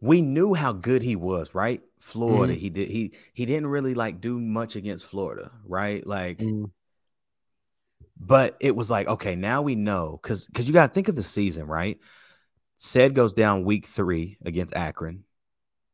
we 0.00 0.22
knew 0.22 0.54
how 0.54 0.72
good 0.72 1.02
he 1.02 1.16
was, 1.16 1.54
right? 1.54 1.82
Florida. 1.98 2.54
Mm. 2.54 2.58
He 2.58 2.70
did 2.70 2.88
he 2.88 3.12
he 3.34 3.46
didn't 3.46 3.68
really 3.68 3.94
like 3.94 4.20
do 4.20 4.40
much 4.40 4.76
against 4.76 5.06
Florida, 5.06 5.50
right? 5.64 6.06
Like 6.06 6.38
mm. 6.38 6.70
But 8.20 8.56
it 8.60 8.76
was 8.76 8.90
like, 8.90 9.08
okay, 9.08 9.34
now 9.34 9.62
we 9.62 9.74
know 9.74 10.20
because 10.22 10.46
because 10.46 10.68
you 10.68 10.74
got 10.74 10.88
to 10.88 10.92
think 10.92 11.08
of 11.08 11.16
the 11.16 11.22
season, 11.22 11.66
right? 11.66 11.98
Ced 12.80 13.12
goes 13.12 13.34
down 13.34 13.64
week 13.64 13.86
three 13.86 14.38
against 14.44 14.74
Akron 14.74 15.24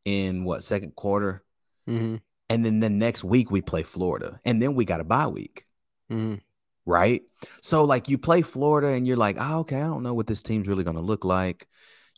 in 0.04 0.44
what 0.44 0.62
second 0.62 0.94
quarter, 0.94 1.42
mm-hmm. 1.88 2.16
and 2.48 2.64
then 2.64 2.78
the 2.78 2.88
next 2.88 3.24
week 3.24 3.50
we 3.50 3.60
play 3.60 3.82
Florida, 3.82 4.40
and 4.44 4.62
then 4.62 4.76
we 4.76 4.84
got 4.84 5.00
a 5.00 5.04
bye 5.04 5.26
week, 5.26 5.66
mm-hmm. 6.10 6.36
right? 6.84 7.22
So 7.60 7.84
like 7.84 8.08
you 8.08 8.18
play 8.18 8.42
Florida, 8.42 8.88
and 8.88 9.04
you're 9.04 9.16
like, 9.16 9.36
oh, 9.40 9.60
okay, 9.60 9.76
I 9.76 9.88
don't 9.88 10.04
know 10.04 10.14
what 10.14 10.28
this 10.28 10.42
team's 10.42 10.68
really 10.68 10.84
going 10.84 10.96
to 10.96 11.02
look 11.02 11.24
like. 11.24 11.66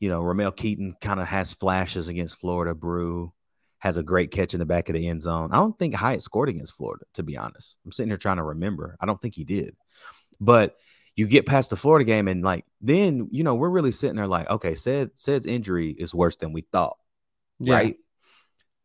You 0.00 0.10
know, 0.10 0.20
Ramel 0.20 0.52
Keyton 0.52 0.96
kind 1.00 1.18
of 1.18 1.26
has 1.28 1.52
flashes 1.54 2.08
against 2.08 2.38
Florida 2.38 2.74
Bru. 2.74 3.32
has 3.78 3.96
a 3.96 4.02
great 4.02 4.30
catch 4.30 4.54
in 4.54 4.60
the 4.60 4.66
back 4.66 4.88
of 4.88 4.94
the 4.94 5.08
end 5.08 5.22
zone. 5.22 5.50
I 5.52 5.56
don't 5.56 5.78
think 5.78 5.94
Hyatt 5.94 6.22
scored 6.22 6.48
against 6.48 6.74
Florida, 6.74 7.04
to 7.14 7.22
be 7.22 7.36
honest. 7.36 7.78
I'm 7.84 7.92
sitting 7.92 8.10
here 8.10 8.18
trying 8.18 8.38
to 8.38 8.42
remember. 8.42 8.96
I 9.00 9.06
don't 9.06 9.20
think 9.20 9.34
he 9.34 9.44
did. 9.44 9.76
But 10.40 10.76
you 11.18 11.26
get 11.26 11.46
past 11.46 11.70
the 11.70 11.76
Florida 11.76 12.04
game, 12.04 12.28
and 12.28 12.44
like 12.44 12.64
then, 12.80 13.28
you 13.32 13.42
know, 13.42 13.56
we're 13.56 13.68
really 13.68 13.90
sitting 13.90 14.14
there 14.14 14.28
like, 14.28 14.48
okay, 14.48 14.74
Ced 14.76 15.18
Ced's 15.18 15.46
injury 15.46 15.90
is 15.90 16.14
worse 16.14 16.36
than 16.36 16.52
we 16.52 16.60
thought. 16.60 16.96
Yeah. 17.58 17.74
Right. 17.74 17.96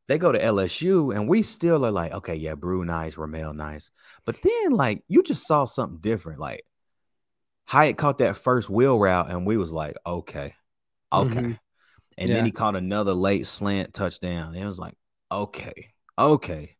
They 0.08 0.18
go 0.18 0.32
to 0.32 0.40
LSU, 0.40 1.16
and 1.16 1.30
we 1.30 1.44
still 1.44 1.86
are 1.86 1.92
like, 1.92 2.12
okay, 2.12 2.34
yeah, 2.34 2.56
Bru 2.56 2.84
nice, 2.86 3.18
Ramel 3.18 3.54
nice. 3.54 3.92
But 4.26 4.38
then, 4.42 4.72
like, 4.72 5.04
you 5.08 5.22
just 5.22 5.46
saw 5.46 5.66
something 5.66 6.00
different. 6.00 6.40
Like 6.40 6.66
Hyatt 7.66 7.98
caught 7.98 8.18
that 8.18 8.36
first 8.36 8.68
wheel 8.68 8.98
route, 8.98 9.30
and 9.30 9.46
we 9.46 9.56
was 9.56 9.72
like, 9.72 9.96
okay, 10.04 10.56
okay. 11.14 11.40
Mm-hmm. 11.40 11.52
And 12.18 12.30
yeah. 12.30 12.36
then 12.36 12.46
he 12.46 12.52
caught 12.52 12.76
another 12.76 13.14
late 13.14 13.46
slant 13.46 13.94
touchdown. 13.94 14.56
And 14.56 14.64
it 14.64 14.66
was 14.66 14.80
like, 14.80 14.96
okay, 15.32 15.90
okay. 16.18 16.78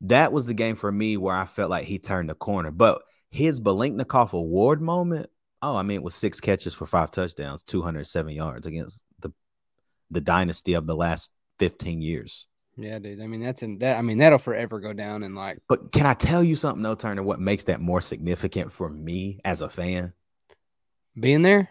That 0.00 0.32
was 0.32 0.46
the 0.46 0.54
game 0.54 0.74
for 0.74 0.90
me 0.90 1.16
where 1.16 1.36
I 1.36 1.46
felt 1.46 1.70
like 1.70 1.84
he 1.84 1.98
turned 1.98 2.30
the 2.30 2.34
corner. 2.34 2.72
But 2.72 3.02
his 3.30 3.60
Biletnikoff 3.60 4.32
award 4.32 4.80
moment, 4.80 5.28
oh, 5.62 5.76
I 5.76 5.82
mean, 5.82 5.96
it 5.96 6.02
was 6.02 6.14
six 6.14 6.40
catches 6.40 6.74
for 6.74 6.86
five 6.86 7.10
touchdowns, 7.10 7.62
207 7.64 8.32
yards 8.32 8.66
against 8.66 9.04
the 9.20 9.32
the 10.10 10.20
dynasty 10.20 10.74
of 10.74 10.86
the 10.86 10.94
last 10.94 11.32
15 11.58 12.00
years. 12.00 12.46
Yeah, 12.76 12.98
dude. 12.98 13.20
I 13.20 13.26
mean, 13.26 13.42
that's 13.42 13.62
in 13.62 13.78
that. 13.78 13.96
I 13.96 14.02
mean, 14.02 14.18
that'll 14.18 14.38
forever 14.38 14.80
go 14.80 14.92
down 14.92 15.22
in 15.22 15.34
like. 15.34 15.58
But 15.68 15.92
can 15.92 16.06
I 16.06 16.14
tell 16.14 16.44
you 16.44 16.56
something, 16.56 16.82
though, 16.82 16.94
Turner? 16.94 17.22
What 17.22 17.40
makes 17.40 17.64
that 17.64 17.80
more 17.80 18.00
significant 18.00 18.70
for 18.70 18.88
me 18.88 19.40
as 19.44 19.62
a 19.62 19.68
fan? 19.68 20.12
Being 21.18 21.42
there 21.42 21.70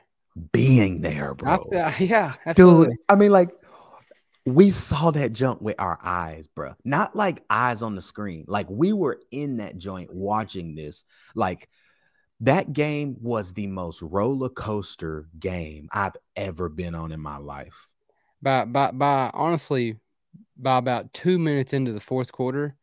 being 0.51 1.01
there, 1.01 1.33
bro. 1.33 1.67
I, 1.73 1.95
yeah, 1.99 2.33
absolutely. 2.45 2.87
dude. 2.87 2.97
I 3.09 3.15
mean, 3.15 3.31
like 3.31 3.49
we 4.45 4.69
saw 4.69 5.11
that 5.11 5.33
jump 5.33 5.61
with 5.61 5.75
our 5.79 5.99
eyes, 6.03 6.47
bro. 6.47 6.75
Not 6.83 7.15
like 7.15 7.43
eyes 7.49 7.81
on 7.81 7.95
the 7.95 8.01
screen. 8.01 8.45
Like 8.47 8.69
we 8.69 8.93
were 8.93 9.19
in 9.31 9.57
that 9.57 9.77
joint 9.77 10.13
watching 10.13 10.75
this. 10.75 11.03
Like 11.33 11.67
that 12.41 12.71
game 12.71 13.17
was 13.21 13.53
the 13.53 13.67
most 13.67 14.01
roller 14.01 14.49
coaster 14.49 15.27
game 15.39 15.89
I've 15.91 16.15
ever 16.35 16.69
been 16.69 16.93
on 16.93 17.11
in 17.11 17.19
my 17.19 17.37
life. 17.37 17.87
By 18.41 18.65
by 18.65 18.91
by 18.91 19.31
honestly, 19.33 19.97
by 20.55 20.77
about 20.77 21.11
two 21.11 21.39
minutes 21.39 21.73
into 21.73 21.91
the 21.91 21.99
fourth 21.99 22.31
quarter, 22.31 22.75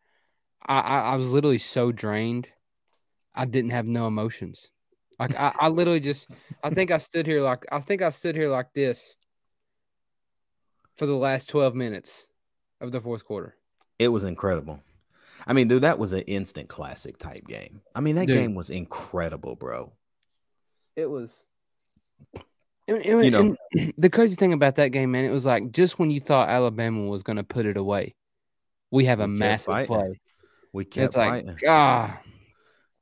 I, 0.67 0.81
I, 0.81 1.01
I 1.01 1.17
was 1.17 1.33
literally 1.33 1.59
so 1.59 1.93
drained. 1.93 2.49
I 3.35 3.45
didn't 3.45 3.71
have 3.71 3.87
no 3.87 4.09
emotions. 4.09 4.71
Like 5.21 5.39
I, 5.39 5.53
I 5.61 5.69
literally 5.69 6.01
just 6.01 6.29
I 6.65 6.71
think 6.71 6.91
I 6.91 6.99
stood 6.99 7.27
here 7.27 7.41
like 7.41 7.65
I 7.71 7.79
think 7.79 8.03
I 8.03 8.11
stood 8.11 8.35
here 8.35 8.49
like 8.49 8.73
this 8.75 9.15
for 10.97 11.07
the 11.07 11.15
last 11.15 11.49
12 11.49 11.75
minutes 11.75 12.27
of 12.81 12.93
the 12.93 13.01
fourth 13.01 13.25
quarter. 13.25 13.57
It 13.99 14.09
was 14.09 14.25
incredible. 14.25 14.81
I 15.47 15.53
mean, 15.53 15.69
dude, 15.69 15.83
that 15.83 15.99
was 15.99 16.13
an 16.13 16.23
instant 16.23 16.69
classic 16.69 17.19
type 17.19 17.47
game. 17.47 17.81
I 17.95 18.01
mean, 18.01 18.17
that 18.17 18.27
dude, 18.27 18.37
game 18.37 18.55
was 18.55 18.71
incredible, 18.71 19.57
bro. 19.57 19.93
It 20.97 21.07
was. 21.07 21.33
You 22.89 23.31
know, 23.31 23.57
the 23.97 24.11
crazy 24.11 24.35
thing 24.37 24.53
about 24.53 24.77
that 24.77 24.89
game, 24.89 25.13
man, 25.13 25.25
it 25.25 25.31
was 25.31 25.47
like 25.47 25.73
just 25.73 25.99
when 25.99 26.11
you 26.11 26.21
thought 26.21 26.49
Alabama 26.49 27.09
was 27.09 27.23
going 27.23 27.37
to 27.37 27.45
put 27.45 27.67
it 27.67 27.77
away, 27.77 28.15
we 28.91 29.05
have 29.07 29.21
a 29.21 29.27
we 29.27 29.39
massive 29.39 29.73
fighting. 29.73 29.87
play. 29.87 30.21
We 30.73 30.85
kept 30.85 31.07
it's 31.07 31.15
fighting. 31.15 31.47
Like, 31.49 31.65
ah, 31.69 32.21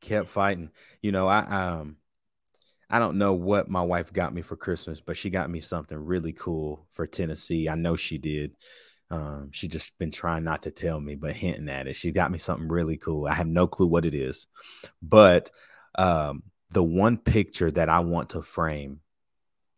kept 0.01 0.29
fighting. 0.29 0.71
You 1.03 1.13
know, 1.13 1.29
I 1.29 1.41
um, 1.41 1.97
I 2.91 2.99
don't 2.99 3.19
know 3.19 3.35
what 3.35 3.71
my 3.71 3.83
wife 3.83 4.13
got 4.13 4.35
me 4.35 4.43
for 4.43 4.57
Christmas, 4.57 5.01
but 5.01 5.17
she 5.17 5.31
got 5.31 5.49
me 5.49 5.61
something 5.61 5.97
really 5.97 6.33
cool 6.33 6.87
for 6.91 7.07
Tennessee. 7.07 7.69
I 7.69 7.77
know 7.77 7.95
she 7.95 8.19
did. 8.19 8.53
Um, 9.11 9.51
she 9.53 9.69
just 9.69 9.97
been 9.99 10.11
trying 10.11 10.45
not 10.45 10.65
to 10.65 10.71
tell 10.71 11.01
me, 11.01 11.15
but 11.15 11.33
hinting 11.33 11.69
at 11.69 11.87
it. 11.87 11.97
She 11.97 12.11
got 12.11 12.31
me 12.31 12.39
something 12.39 12.69
really 12.69 12.97
cool. 12.97 13.27
I 13.27 13.35
have 13.35 13.47
no 13.47 13.67
clue 13.67 13.87
what 13.87 14.05
it 14.05 14.15
is, 14.15 14.47
but 15.03 15.51
um, 15.97 16.43
the 16.71 16.83
one 16.83 17.17
picture 17.17 17.71
that 17.71 17.89
I 17.89 18.01
want 18.01 18.31
to 18.31 18.43
frame, 18.43 19.01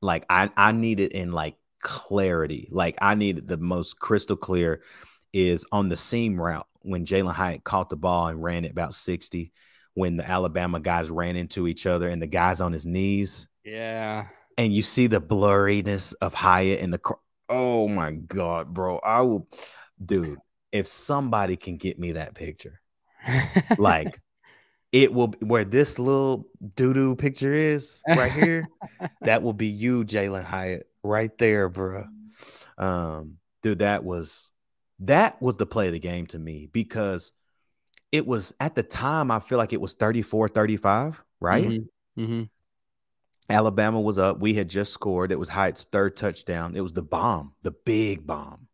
like 0.00 0.24
I 0.28 0.50
I 0.56 0.72
need 0.72 1.00
it 1.00 1.12
in 1.12 1.32
like 1.32 1.56
clarity, 1.80 2.68
like 2.70 2.96
I 3.00 3.14
need 3.14 3.38
it 3.38 3.46
the 3.46 3.56
most 3.56 3.98
crystal 3.98 4.36
clear, 4.36 4.82
is 5.32 5.66
on 5.72 5.88
the 5.88 5.96
seam 5.96 6.40
route 6.40 6.66
when 6.80 7.06
Jalin 7.06 7.32
Hyatt 7.32 7.64
caught 7.64 7.88
the 7.88 7.96
ball 7.96 8.28
and 8.28 8.42
ran 8.42 8.64
it 8.64 8.72
about 8.72 8.94
sixty 8.94 9.52
when 9.94 10.16
the 10.16 10.28
Alabama 10.28 10.80
guys 10.80 11.10
ran 11.10 11.36
into 11.36 11.68
each 11.68 11.86
other 11.86 12.08
and 12.08 12.22
the 12.22 12.26
guys 12.26 12.60
on 12.60 12.72
his 12.72 12.86
knees. 12.86 13.48
Yeah. 13.64 14.26
And 14.58 14.72
you 14.72 14.82
see 14.82 15.06
the 15.06 15.20
blurriness 15.20 16.14
of 16.20 16.34
Hyatt 16.34 16.80
in 16.80 16.90
the 16.90 16.98
car. 16.98 17.18
oh 17.48 17.88
my 17.88 18.12
god, 18.12 18.72
bro. 18.72 18.98
I 18.98 19.20
will 19.22 19.48
dude, 20.04 20.38
if 20.70 20.86
somebody 20.86 21.56
can 21.56 21.76
get 21.76 21.98
me 21.98 22.12
that 22.12 22.34
picture. 22.34 22.80
like 23.78 24.20
it 24.92 25.12
will 25.12 25.28
where 25.40 25.64
this 25.64 25.98
little 25.98 26.48
doo-doo 26.76 27.16
picture 27.16 27.52
is 27.52 28.00
right 28.06 28.32
here. 28.32 28.68
that 29.22 29.42
will 29.42 29.52
be 29.52 29.68
you, 29.68 30.04
Jalin 30.04 30.44
Hyatt, 30.44 30.88
right 31.02 31.36
there, 31.38 31.68
bro. 31.68 32.04
Um, 32.78 33.36
dude, 33.62 33.80
that 33.80 34.04
was 34.04 34.52
that 35.00 35.40
was 35.40 35.56
the 35.56 35.66
play 35.66 35.86
of 35.86 35.92
the 35.92 35.98
game 35.98 36.26
to 36.28 36.38
me 36.38 36.68
because 36.72 37.32
it 38.12 38.26
was 38.26 38.54
at 38.60 38.74
the 38.74 38.82
time, 38.82 39.30
I 39.30 39.40
feel 39.40 39.58
like 39.58 39.72
it 39.72 39.80
was 39.80 39.94
34 39.94 40.48
35, 40.48 41.22
right? 41.40 41.64
Mm-hmm. 41.64 42.22
Mm-hmm. 42.22 42.42
Alabama 43.48 44.00
was 44.00 44.18
up. 44.18 44.38
We 44.38 44.54
had 44.54 44.68
just 44.68 44.92
scored. 44.92 45.32
It 45.32 45.38
was 45.38 45.48
Hyatt's 45.48 45.84
third 45.84 46.14
touchdown. 46.14 46.76
It 46.76 46.80
was 46.80 46.92
the 46.92 47.02
bomb, 47.02 47.54
the 47.62 47.72
big 47.72 48.26
bomb. 48.26 48.68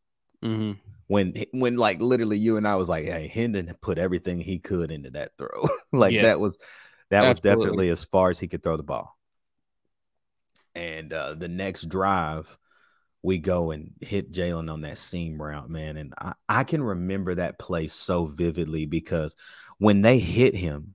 Mm-hmm. 0.44 0.72
When, 1.06 1.34
when 1.52 1.76
like 1.76 2.02
literally 2.02 2.36
you 2.36 2.58
and 2.58 2.68
I 2.68 2.76
was 2.76 2.88
like, 2.88 3.04
hey, 3.04 3.28
Hendon 3.28 3.74
put 3.80 3.96
everything 3.96 4.40
he 4.40 4.58
could 4.58 4.90
into 4.90 5.10
that 5.10 5.32
throw. 5.38 5.68
like 5.92 6.12
yeah. 6.12 6.22
that 6.22 6.40
was 6.40 6.58
that 7.10 7.24
Absolutely. 7.24 7.28
was 7.28 7.40
definitely 7.40 7.88
as 7.88 8.04
far 8.04 8.30
as 8.30 8.38
he 8.38 8.48
could 8.48 8.62
throw 8.62 8.76
the 8.76 8.82
ball. 8.82 9.16
And 10.74 11.12
uh, 11.12 11.34
the 11.34 11.48
next 11.48 11.88
drive, 11.88 12.56
we 13.22 13.38
go 13.38 13.72
and 13.72 13.92
hit 14.00 14.32
Jalin 14.32 14.72
on 14.72 14.82
that 14.82 14.98
seam 14.98 15.40
route, 15.40 15.68
man. 15.68 15.96
And 15.96 16.14
I, 16.18 16.34
I 16.48 16.64
can 16.64 16.82
remember 16.82 17.34
that 17.34 17.58
play 17.58 17.86
so 17.88 18.26
vividly 18.26 18.86
because 18.86 19.34
when 19.78 20.02
they 20.02 20.18
hit 20.18 20.54
him, 20.54 20.94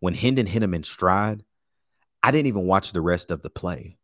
when 0.00 0.14
Hendon 0.14 0.46
hit 0.46 0.62
him 0.62 0.74
in 0.74 0.82
stride, 0.82 1.44
I 2.22 2.30
didn't 2.30 2.48
even 2.48 2.66
watch 2.66 2.92
the 2.92 3.00
rest 3.00 3.30
of 3.30 3.42
the 3.42 3.50
play. 3.50 3.96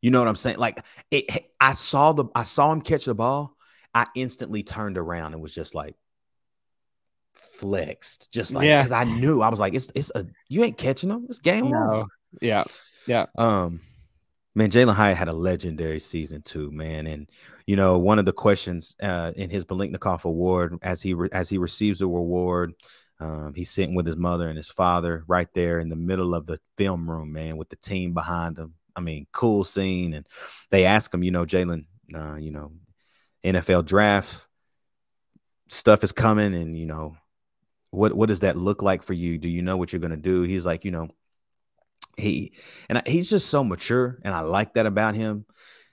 You 0.00 0.10
know 0.10 0.20
what 0.20 0.28
I'm 0.28 0.36
saying? 0.36 0.58
Like 0.58 0.84
it, 1.10 1.50
I 1.60 1.72
saw 1.72 2.12
the 2.12 2.26
I 2.34 2.44
saw 2.44 2.70
him 2.72 2.82
catch 2.82 3.06
the 3.06 3.14
ball. 3.14 3.56
I 3.94 4.06
instantly 4.14 4.62
turned 4.62 4.98
around 4.98 5.32
and 5.32 5.42
was 5.42 5.54
just 5.54 5.74
like 5.74 5.96
flexed, 7.32 8.32
just 8.32 8.54
like 8.54 8.68
because 8.68 8.90
yeah. 8.90 8.98
I 9.00 9.04
knew 9.04 9.40
I 9.40 9.48
was 9.48 9.58
like, 9.58 9.74
it's 9.74 9.90
it's 9.94 10.12
a 10.14 10.26
you 10.48 10.62
ain't 10.62 10.78
catching 10.78 11.08
them. 11.08 11.26
It's 11.28 11.40
game 11.40 11.70
no. 11.70 11.78
over. 11.78 12.06
Yeah, 12.40 12.64
yeah. 13.06 13.26
Um, 13.36 13.80
Man, 14.58 14.72
Jalin 14.72 14.94
Hyatt 14.94 15.16
had 15.16 15.28
a 15.28 15.32
legendary 15.32 16.00
season 16.00 16.42
too, 16.42 16.72
man. 16.72 17.06
And 17.06 17.30
you 17.64 17.76
know, 17.76 17.96
one 17.96 18.18
of 18.18 18.24
the 18.24 18.32
questions 18.32 18.96
uh, 19.00 19.30
in 19.36 19.50
his 19.50 19.64
Biletnikoff 19.64 20.24
Award, 20.24 20.76
as 20.82 21.00
he 21.00 21.14
re- 21.14 21.28
as 21.30 21.48
he 21.48 21.58
receives 21.58 22.00
the 22.00 22.08
reward, 22.08 22.74
um, 23.20 23.54
he's 23.54 23.70
sitting 23.70 23.94
with 23.94 24.04
his 24.04 24.16
mother 24.16 24.48
and 24.48 24.56
his 24.56 24.68
father 24.68 25.22
right 25.28 25.46
there 25.54 25.78
in 25.78 25.88
the 25.88 25.94
middle 25.94 26.34
of 26.34 26.46
the 26.46 26.58
film 26.76 27.08
room, 27.08 27.32
man, 27.32 27.56
with 27.56 27.68
the 27.68 27.76
team 27.76 28.14
behind 28.14 28.58
him. 28.58 28.74
I 28.96 29.00
mean, 29.00 29.28
cool 29.30 29.62
scene. 29.62 30.12
And 30.12 30.26
they 30.72 30.86
ask 30.86 31.14
him, 31.14 31.22
you 31.22 31.30
know, 31.30 31.46
Jalin, 31.46 31.84
uh, 32.12 32.34
you 32.34 32.50
know, 32.50 32.72
NFL 33.44 33.86
draft 33.86 34.44
stuff 35.68 36.02
is 36.02 36.10
coming, 36.10 36.52
and 36.52 36.76
you 36.76 36.86
know, 36.86 37.16
what 37.92 38.12
what 38.12 38.28
does 38.28 38.40
that 38.40 38.56
look 38.56 38.82
like 38.82 39.04
for 39.04 39.12
you? 39.12 39.38
Do 39.38 39.48
you 39.48 39.62
know 39.62 39.76
what 39.76 39.92
you're 39.92 40.00
gonna 40.00 40.16
do? 40.16 40.42
He's 40.42 40.66
like, 40.66 40.84
you 40.84 40.90
know, 40.90 41.10
he 42.18 42.52
and 42.88 43.02
he's 43.06 43.30
just 43.30 43.48
so 43.48 43.64
mature, 43.64 44.18
and 44.22 44.34
I 44.34 44.40
like 44.40 44.74
that 44.74 44.86
about 44.86 45.14
him. 45.14 45.46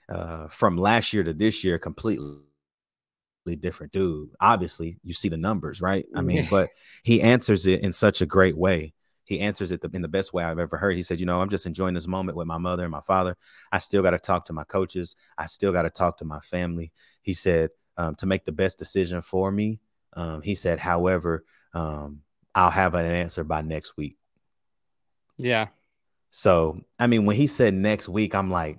Uh, 0.08 0.46
from 0.48 0.76
last 0.76 1.12
year 1.12 1.24
to 1.24 1.32
this 1.34 1.64
year, 1.64 1.78
completely 1.78 2.38
different 3.60 3.92
dude. 3.92 4.30
Obviously, 4.40 4.98
you 5.02 5.12
see 5.12 5.28
the 5.28 5.36
numbers, 5.36 5.80
right? 5.80 6.04
I 6.14 6.22
mean, 6.22 6.46
but 6.50 6.70
he 7.02 7.22
answers 7.22 7.66
it 7.66 7.82
in 7.82 7.92
such 7.92 8.20
a 8.20 8.26
great 8.26 8.56
way. 8.56 8.92
He 9.24 9.40
answers 9.40 9.72
it 9.72 9.82
in 9.92 10.02
the 10.02 10.08
best 10.08 10.32
way 10.32 10.44
I've 10.44 10.60
ever 10.60 10.76
heard. 10.76 10.94
He 10.94 11.02
said, 11.02 11.18
"You 11.18 11.26
know, 11.26 11.40
I'm 11.40 11.48
just 11.48 11.66
enjoying 11.66 11.94
this 11.94 12.06
moment 12.06 12.36
with 12.36 12.46
my 12.46 12.58
mother 12.58 12.84
and 12.84 12.92
my 12.92 13.00
father. 13.00 13.36
I 13.72 13.78
still 13.78 14.02
got 14.02 14.10
to 14.10 14.18
talk 14.18 14.44
to 14.46 14.52
my 14.52 14.64
coaches. 14.64 15.16
I 15.36 15.46
still 15.46 15.72
got 15.72 15.82
to 15.82 15.90
talk 15.90 16.18
to 16.18 16.24
my 16.24 16.40
family." 16.40 16.92
He 17.22 17.34
said, 17.34 17.70
um, 17.96 18.14
"To 18.16 18.26
make 18.26 18.44
the 18.44 18.52
best 18.52 18.78
decision 18.78 19.22
for 19.22 19.50
me." 19.50 19.80
Um, 20.12 20.42
he 20.42 20.54
said, 20.54 20.78
"However, 20.78 21.44
um, 21.74 22.22
I'll 22.54 22.70
have 22.70 22.94
an 22.94 23.06
answer 23.06 23.42
by 23.42 23.62
next 23.62 23.96
week." 23.96 24.16
Yeah, 25.38 25.66
so, 26.36 26.82
I 26.98 27.06
mean, 27.06 27.24
when 27.24 27.34
he 27.34 27.46
said 27.46 27.72
next 27.72 28.10
week, 28.10 28.34
I'm 28.34 28.50
like, 28.50 28.76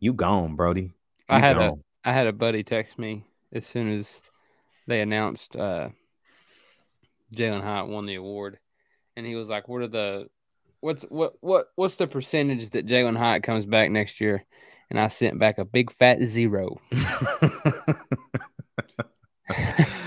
you 0.00 0.12
gone, 0.12 0.56
Brody. 0.56 0.82
You 0.82 0.90
I 1.28 1.38
had 1.38 1.54
gone. 1.54 1.84
a 2.04 2.08
I 2.08 2.12
had 2.12 2.26
a 2.26 2.32
buddy 2.32 2.64
text 2.64 2.98
me 2.98 3.24
as 3.52 3.64
soon 3.64 3.92
as 3.92 4.20
they 4.88 5.02
announced 5.02 5.54
uh 5.54 5.90
Jalin 7.32 7.62
Hyatt 7.62 7.86
won 7.86 8.06
the 8.06 8.16
award. 8.16 8.58
And 9.16 9.24
he 9.24 9.36
was 9.36 9.48
like, 9.48 9.68
What 9.68 9.82
are 9.82 9.86
the 9.86 10.26
what's 10.80 11.04
what 11.04 11.34
what 11.40 11.68
what's 11.76 11.94
the 11.94 12.08
percentage 12.08 12.70
that 12.70 12.86
Jalin 12.86 13.16
Hyatt 13.16 13.44
comes 13.44 13.64
back 13.64 13.92
next 13.92 14.20
year? 14.20 14.44
and 14.90 14.98
I 15.00 15.06
sent 15.06 15.38
back 15.38 15.58
a 15.58 15.64
big 15.64 15.92
fat 15.92 16.22
zero. 16.22 16.80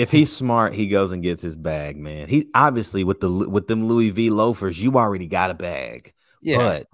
if 0.00 0.10
he's 0.10 0.34
smart, 0.34 0.72
he 0.72 0.88
goes 0.88 1.12
and 1.12 1.22
gets 1.22 1.42
his 1.42 1.54
bag, 1.54 1.98
man. 1.98 2.26
He 2.26 2.48
obviously 2.54 3.04
with 3.04 3.20
the 3.20 3.28
with 3.28 3.66
them 3.66 3.86
Louis 3.86 4.08
V 4.08 4.30
loafers, 4.30 4.82
you 4.82 4.94
already 4.94 5.26
got 5.26 5.50
a 5.50 5.54
bag. 5.54 6.14
Yeah. 6.40 6.56
But 6.56 6.86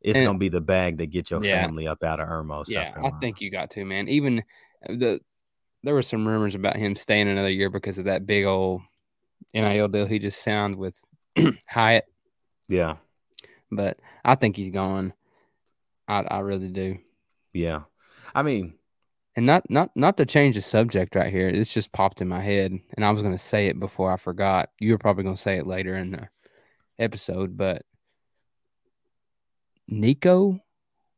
it's 0.00 0.18
and, 0.18 0.26
gonna 0.26 0.38
be 0.38 0.48
the 0.48 0.60
bag 0.60 0.98
that 0.98 1.06
get 1.06 1.30
your 1.30 1.44
yeah. 1.44 1.62
family 1.62 1.86
up 1.86 2.02
out 2.02 2.18
of 2.18 2.28
Irmo. 2.28 2.64
Yeah, 2.66 2.92
I 3.04 3.10
think 3.20 3.40
you 3.40 3.52
got 3.52 3.70
to, 3.70 3.84
man. 3.84 4.08
Even 4.08 4.42
the 4.88 5.20
there 5.84 5.94
were 5.94 6.02
some 6.02 6.26
rumors 6.26 6.56
about 6.56 6.74
him 6.74 6.96
staying 6.96 7.28
another 7.28 7.50
year 7.50 7.70
because 7.70 7.98
of 7.98 8.06
that 8.06 8.26
big 8.26 8.44
old 8.44 8.82
NIL 9.54 9.86
deal 9.86 10.06
he 10.06 10.18
just 10.18 10.42
signed 10.42 10.74
with 10.74 11.00
Hyatt. 11.68 12.04
Yeah. 12.68 12.96
But 13.70 13.98
I 14.24 14.34
think 14.34 14.56
he's 14.56 14.70
gone. 14.70 15.12
I 16.08 16.22
I 16.22 16.40
really 16.40 16.68
do. 16.68 16.98
Yeah. 17.52 17.82
I 18.34 18.42
mean, 18.42 18.74
and 19.38 19.46
not 19.46 19.62
not 19.70 19.90
not 19.94 20.16
to 20.16 20.26
change 20.26 20.56
the 20.56 20.60
subject 20.60 21.14
right 21.14 21.32
here. 21.32 21.48
It's 21.48 21.72
just 21.72 21.92
popped 21.92 22.20
in 22.20 22.26
my 22.26 22.42
head, 22.42 22.72
and 22.96 23.04
I 23.04 23.12
was 23.12 23.22
going 23.22 23.32
to 23.32 23.38
say 23.38 23.68
it 23.68 23.78
before 23.78 24.12
I 24.12 24.16
forgot. 24.16 24.70
You 24.80 24.90
were 24.90 24.98
probably 24.98 25.22
going 25.22 25.36
to 25.36 25.40
say 25.40 25.58
it 25.58 25.66
later 25.66 25.94
in 25.94 26.10
the 26.10 26.28
episode, 26.98 27.56
but 27.56 27.82
Nico 29.86 30.58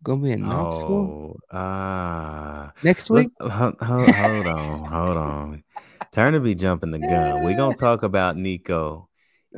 gonna 0.03 0.23
be 0.23 0.33
in 0.33 0.43
Knoxville 0.43 1.39
oh, 1.51 1.57
uh, 1.57 2.71
next 2.83 3.09
week. 3.09 3.29
Hold, 3.41 3.77
hold, 3.81 4.11
hold 4.11 4.47
on, 4.47 4.85
hold 4.85 5.17
on. 5.17 5.65
Turn 6.13 6.35
to 6.35 6.41
be 6.41 6.55
jumping 6.55 6.91
the 6.91 6.99
gun. 6.99 7.43
We're 7.43 7.57
gonna 7.57 7.75
talk 7.75 8.03
about 8.03 8.37
Nico 8.37 9.09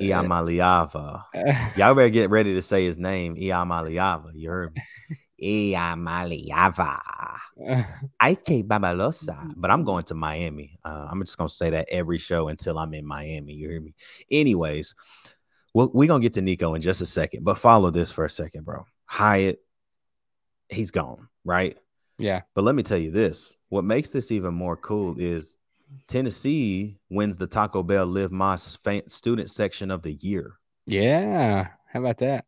Iamaleava. 0.00 1.24
Y'all 1.76 1.96
better 1.96 2.10
get 2.10 2.30
ready 2.30 2.54
to 2.54 2.62
say 2.62 2.84
his 2.84 2.96
name, 2.96 3.34
Iamaleava. 3.34 4.30
You 4.34 4.50
heard 4.50 4.76
me? 4.76 4.82
Iamaleava. 5.42 7.00
Ike 8.20 8.64
Babalosa. 8.64 9.52
But 9.56 9.70
I'm 9.70 9.84
going 9.84 10.04
to 10.04 10.14
Miami. 10.14 10.78
Uh, 10.84 11.08
I'm 11.10 11.20
just 11.20 11.36
gonna 11.36 11.48
say 11.48 11.70
that 11.70 11.88
every 11.90 12.18
show 12.18 12.48
until 12.48 12.78
I'm 12.78 12.94
in 12.94 13.06
Miami. 13.06 13.54
You 13.54 13.68
hear 13.70 13.80
me? 13.80 13.94
Anyways, 14.30 14.94
well, 15.74 15.90
we're 15.92 16.08
gonna 16.08 16.22
get 16.22 16.34
to 16.34 16.42
Nico 16.42 16.74
in 16.74 16.82
just 16.82 17.00
a 17.00 17.06
second, 17.06 17.44
but 17.44 17.58
follow 17.58 17.90
this 17.90 18.12
for 18.12 18.24
a 18.24 18.30
second, 18.30 18.64
bro. 18.64 18.84
Hyatt, 19.06 19.60
he's 20.68 20.90
gone, 20.90 21.28
right? 21.44 21.76
Yeah. 22.18 22.42
But 22.54 22.64
let 22.64 22.74
me 22.74 22.82
tell 22.82 22.98
you 22.98 23.10
this: 23.10 23.56
what 23.68 23.84
makes 23.84 24.10
this 24.10 24.30
even 24.30 24.54
more 24.54 24.76
cool 24.76 25.16
is 25.18 25.56
Tennessee 26.06 26.98
wins 27.10 27.36
the 27.36 27.46
Taco 27.46 27.82
Bell 27.82 28.06
Live 28.06 28.30
Más 28.30 28.78
student 29.10 29.50
section 29.50 29.90
of 29.90 30.02
the 30.02 30.12
year. 30.12 30.54
Yeah. 30.86 31.68
How 31.92 32.00
about 32.00 32.18
that? 32.18 32.46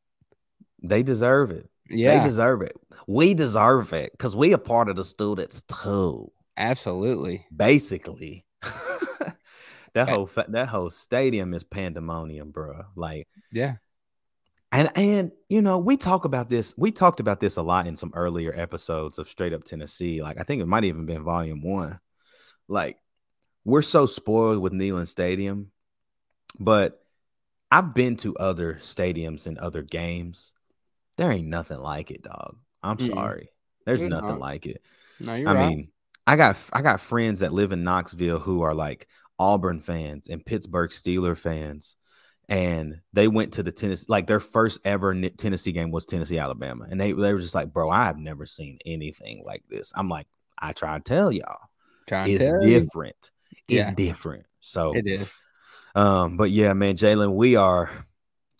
They 0.82 1.02
deserve 1.02 1.50
it. 1.50 1.68
Yeah. 1.88 2.18
They 2.18 2.24
deserve 2.24 2.62
it. 2.62 2.76
We 3.06 3.34
deserve 3.34 3.92
it 3.92 4.12
because 4.12 4.34
we 4.34 4.54
are 4.54 4.58
part 4.58 4.88
of 4.88 4.96
the 4.96 5.04
students 5.04 5.62
too. 5.62 6.30
Absolutely. 6.56 7.46
Basically. 7.54 8.44
that 9.94 10.08
whole 10.08 10.28
that 10.48 10.68
whole 10.68 10.90
stadium 10.90 11.54
is 11.54 11.64
pandemonium, 11.64 12.50
bro. 12.50 12.84
Like, 12.96 13.28
yeah. 13.52 13.76
And 14.72 14.90
and 14.96 15.32
you 15.48 15.62
know, 15.62 15.78
we 15.78 15.96
talk 15.96 16.24
about 16.24 16.50
this. 16.50 16.74
We 16.76 16.90
talked 16.90 17.20
about 17.20 17.40
this 17.40 17.56
a 17.56 17.62
lot 17.62 17.86
in 17.86 17.96
some 17.96 18.12
earlier 18.14 18.52
episodes 18.54 19.18
of 19.18 19.28
Straight 19.28 19.52
Up 19.52 19.64
Tennessee. 19.64 20.22
Like 20.22 20.40
I 20.40 20.42
think 20.42 20.62
it 20.62 20.66
might 20.66 20.84
even 20.84 21.06
been 21.06 21.22
volume 21.22 21.62
one. 21.62 22.00
Like 22.66 22.98
we're 23.64 23.82
so 23.82 24.06
spoiled 24.06 24.60
with 24.60 24.72
Neyland 24.72 25.08
Stadium, 25.08 25.70
but 26.58 27.00
I've 27.70 27.94
been 27.94 28.16
to 28.18 28.36
other 28.36 28.74
stadiums 28.80 29.46
and 29.46 29.58
other 29.58 29.82
games. 29.82 30.52
There 31.16 31.30
ain't 31.30 31.48
nothing 31.48 31.78
like 31.78 32.10
it, 32.10 32.22
dog. 32.22 32.56
I'm 32.82 32.98
mm 32.98 33.14
sorry. 33.14 33.48
There's 33.86 34.00
you're 34.00 34.08
nothing 34.08 34.30
not. 34.30 34.40
like 34.40 34.66
it. 34.66 34.82
No, 35.20 35.34
you're 35.34 35.48
I 35.48 35.54
right. 35.54 35.68
mean, 35.68 35.88
I 36.26 36.36
got 36.36 36.56
I 36.72 36.82
got 36.82 37.00
friends 37.00 37.40
that 37.40 37.52
live 37.52 37.72
in 37.72 37.84
Knoxville 37.84 38.38
who 38.38 38.62
are 38.62 38.74
like 38.74 39.08
Auburn 39.38 39.80
fans 39.80 40.28
and 40.28 40.44
Pittsburgh 40.44 40.90
Steeler 40.90 41.36
fans 41.36 41.96
and 42.48 43.00
they 43.12 43.26
went 43.28 43.54
to 43.54 43.62
the 43.62 43.72
Tennessee 43.72 44.06
like 44.08 44.26
their 44.26 44.40
first 44.40 44.80
ever 44.84 45.14
Tennessee 45.30 45.72
game 45.72 45.90
was 45.90 46.06
Tennessee 46.06 46.38
Alabama 46.38 46.86
and 46.90 47.00
they 47.00 47.12
they 47.12 47.32
were 47.32 47.40
just 47.40 47.54
like 47.54 47.72
bro 47.72 47.90
I 47.90 48.04
have 48.04 48.18
never 48.18 48.46
seen 48.46 48.78
anything 48.84 49.42
like 49.44 49.62
this 49.68 49.92
I'm 49.94 50.08
like 50.08 50.26
I 50.58 50.72
try 50.72 50.96
to 50.96 51.02
tell 51.02 51.32
y'all 51.32 51.68
it's 52.06 52.44
different 52.64 53.30
you. 53.68 53.78
it's 53.78 53.94
different 53.96 54.46
so 54.60 54.92
it 54.94 55.06
is 55.06 55.32
um 55.94 56.36
but 56.36 56.50
yeah 56.50 56.72
man 56.74 56.96
Jalin 56.96 57.34
we 57.34 57.56
are 57.56 57.90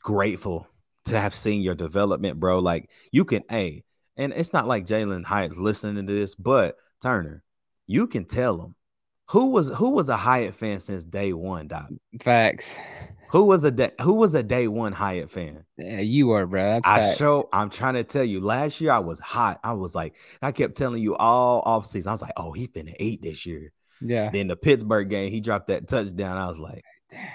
grateful 0.03 0.67
to 1.05 1.21
have 1.21 1.35
seen 1.35 1.63
your 1.63 1.75
development 1.75 2.41
bro 2.41 2.59
like 2.59 2.91
you 3.13 3.25
can 3.25 3.43
a 3.51 3.83
and 4.17 4.33
it's 4.33 4.53
not 4.53 4.69
like 4.69 4.87
Jalin 4.87 5.25
Hyatt's 5.25 5.59
listening 5.59 6.07
to 6.07 6.13
this 6.13 6.35
but 6.35 6.77
Turner 7.03 7.43
you 7.87 8.07
can 8.07 8.25
tell 8.25 8.61
him 8.61 8.75
who 9.29 9.47
was 9.47 9.69
who 9.71 9.91
was 9.91 10.09
a 10.09 10.17
Hyatt 10.17 10.55
fan 10.55 10.81
since 10.81 11.05
day 11.05 11.33
one, 11.33 11.69
Doc? 11.69 11.89
Facts. 12.21 12.77
Who 13.31 13.45
was 13.45 13.65
a 13.65 13.71
day 13.71 13.91
who 14.01 14.13
was 14.13 14.35
a 14.35 14.43
day 14.43 14.69
one 14.69 14.93
Hyatt 14.93 15.31
fan? 15.31 15.65
Yeah, 15.77 16.01
you 16.01 16.31
are, 16.33 16.47
bro. 16.47 16.63
That's 16.63 16.87
I 16.87 17.01
facts. 17.01 17.19
show 17.19 17.49
I'm 17.53 17.71
trying 17.71 17.95
to 17.95 18.05
tell 18.05 18.25
you, 18.25 18.41
last 18.41 18.81
year 18.81 18.93
I 18.93 18.99
was 18.99 19.19
hot. 19.19 19.61
I 19.65 19.73
was 19.73 19.95
like, 19.95 20.15
I 20.43 20.53
kept 20.53 20.77
telling 20.77 21.03
you 21.03 21.17
all 21.17 21.63
off 21.65 21.87
season. 21.87 22.11
I 22.11 22.13
was 22.13 22.23
like, 22.23 22.35
oh, 22.37 22.53
he 22.53 22.69
finna 22.69 22.95
eight 23.01 23.23
this 23.23 23.47
year. 23.47 23.73
Yeah. 24.01 24.31
Then 24.31 24.49
the 24.49 24.57
Pittsburgh 24.57 25.09
game, 25.09 25.31
he 25.31 25.41
dropped 25.41 25.69
that 25.69 25.89
touchdown. 25.89 26.37
I 26.37 26.47
was 26.47 26.59
like, 26.59 26.85
dang. 27.11 27.29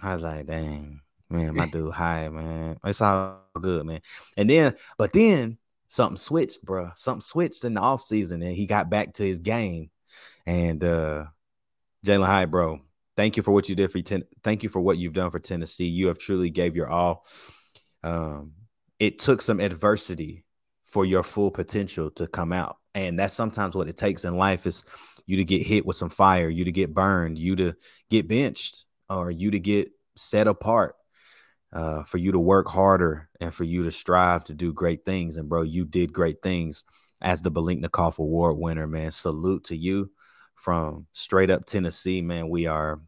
I 0.00 0.14
was 0.14 0.22
like, 0.22 0.46
dang, 0.46 1.00
man, 1.30 1.54
my 1.54 1.66
dude 1.70 1.92
high, 1.92 2.28
man. 2.28 2.78
It's 2.84 3.00
all 3.00 3.40
good, 3.60 3.86
man. 3.86 4.00
And 4.36 4.48
then, 4.48 4.74
but 4.96 5.12
then 5.12 5.58
something 5.88 6.16
switched, 6.16 6.62
bro. 6.62 6.90
Something 6.94 7.20
switched 7.20 7.64
in 7.64 7.74
the 7.74 7.80
offseason 7.80 8.44
and 8.44 8.54
he 8.54 8.66
got 8.66 8.90
back 8.90 9.14
to 9.14 9.22
his 9.22 9.38
game. 9.38 9.90
And 10.46 10.82
uh 10.82 11.26
Jalin 12.06 12.26
Hyatt, 12.26 12.50
bro, 12.50 12.80
thank 13.16 13.36
you 13.36 13.42
for 13.42 13.50
what 13.50 13.68
you 13.68 13.74
did 13.74 13.90
for 13.90 14.00
ten- 14.00 14.24
thank 14.42 14.62
you 14.62 14.68
for 14.68 14.80
what 14.80 14.98
you've 14.98 15.12
done 15.12 15.30
for 15.30 15.38
Tennessee. 15.38 15.86
You 15.86 16.08
have 16.08 16.18
truly 16.18 16.50
gave 16.50 16.76
your 16.76 16.88
all. 16.88 17.26
Um, 18.02 18.52
it 18.98 19.18
took 19.18 19.42
some 19.42 19.60
adversity 19.60 20.44
for 20.86 21.04
your 21.04 21.22
full 21.22 21.50
potential 21.50 22.10
to 22.12 22.26
come 22.26 22.52
out. 22.52 22.76
And 22.94 23.18
that's 23.18 23.34
sometimes 23.34 23.74
what 23.74 23.88
it 23.88 23.96
takes 23.96 24.24
in 24.24 24.36
life 24.36 24.66
is 24.66 24.84
you 25.26 25.36
to 25.36 25.44
get 25.44 25.66
hit 25.66 25.84
with 25.84 25.96
some 25.96 26.08
fire, 26.08 26.48
you 26.48 26.64
to 26.64 26.72
get 26.72 26.94
burned, 26.94 27.38
you 27.38 27.54
to 27.56 27.74
get 28.10 28.26
benched, 28.26 28.86
or 29.10 29.30
you 29.30 29.50
to 29.50 29.58
get 29.58 29.90
set 30.16 30.46
apart, 30.46 30.96
uh, 31.72 32.02
for 32.04 32.18
you 32.18 32.32
to 32.32 32.38
work 32.38 32.68
harder 32.68 33.28
and 33.40 33.52
for 33.52 33.64
you 33.64 33.84
to 33.84 33.90
strive 33.90 34.44
to 34.44 34.54
do 34.54 34.72
great 34.72 35.04
things. 35.04 35.36
And 35.36 35.48
bro, 35.48 35.62
you 35.62 35.84
did 35.84 36.12
great 36.12 36.42
things 36.42 36.84
as 37.20 37.42
the 37.42 37.50
Biletnikoff 37.50 38.18
Award 38.18 38.56
winner, 38.58 38.86
man. 38.86 39.10
Salute 39.10 39.64
to 39.64 39.76
you 39.76 40.10
from 40.54 41.06
straight 41.12 41.50
up 41.50 41.66
Tennessee, 41.66 42.22
man. 42.22 42.48
We 42.48 42.66
are 42.66 43.00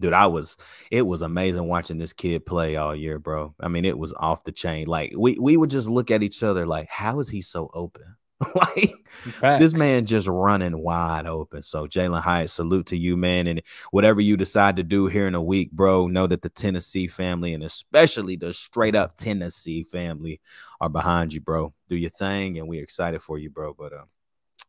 dude, 0.00 0.12
I 0.12 0.26
was 0.26 0.56
it 0.90 1.02
was 1.02 1.22
amazing 1.22 1.66
watching 1.66 1.98
this 1.98 2.12
kid 2.12 2.44
play 2.44 2.76
all 2.76 2.94
year, 2.94 3.18
bro. 3.18 3.54
I 3.60 3.68
mean, 3.68 3.84
it 3.84 3.98
was 3.98 4.12
off 4.12 4.44
the 4.44 4.52
chain. 4.52 4.86
Like 4.86 5.12
we 5.16 5.38
we 5.38 5.56
would 5.56 5.70
just 5.70 5.88
look 5.88 6.10
at 6.10 6.22
each 6.22 6.42
other 6.42 6.66
like, 6.66 6.88
how 6.88 7.20
is 7.20 7.28
he 7.30 7.40
so 7.40 7.70
open? 7.72 8.16
like 8.54 8.94
Facts. 9.08 9.60
this 9.60 9.74
man 9.74 10.06
just 10.06 10.26
running 10.26 10.78
wide 10.78 11.26
open. 11.26 11.62
So 11.62 11.86
Jalin 11.86 12.20
Hyatt, 12.20 12.50
salute 12.50 12.86
to 12.86 12.96
you, 12.96 13.16
man. 13.16 13.46
And 13.46 13.62
whatever 13.90 14.20
you 14.20 14.36
decide 14.36 14.76
to 14.76 14.82
do 14.82 15.06
here 15.06 15.26
in 15.26 15.34
a 15.34 15.42
week, 15.42 15.70
bro, 15.72 16.06
know 16.08 16.26
that 16.26 16.42
the 16.42 16.48
Tennessee 16.48 17.06
family 17.06 17.54
and 17.54 17.62
especially 17.62 18.36
the 18.36 18.52
straight 18.52 18.94
up 18.94 19.16
Tennessee 19.16 19.84
family 19.84 20.40
are 20.80 20.88
behind 20.88 21.32
you, 21.32 21.40
bro. 21.40 21.72
Do 21.88 21.96
your 21.96 22.10
thing, 22.10 22.58
and 22.58 22.68
we're 22.68 22.82
excited 22.82 23.22
for 23.22 23.38
you, 23.38 23.50
bro. 23.50 23.74
But 23.74 23.92
uh, 23.92 24.04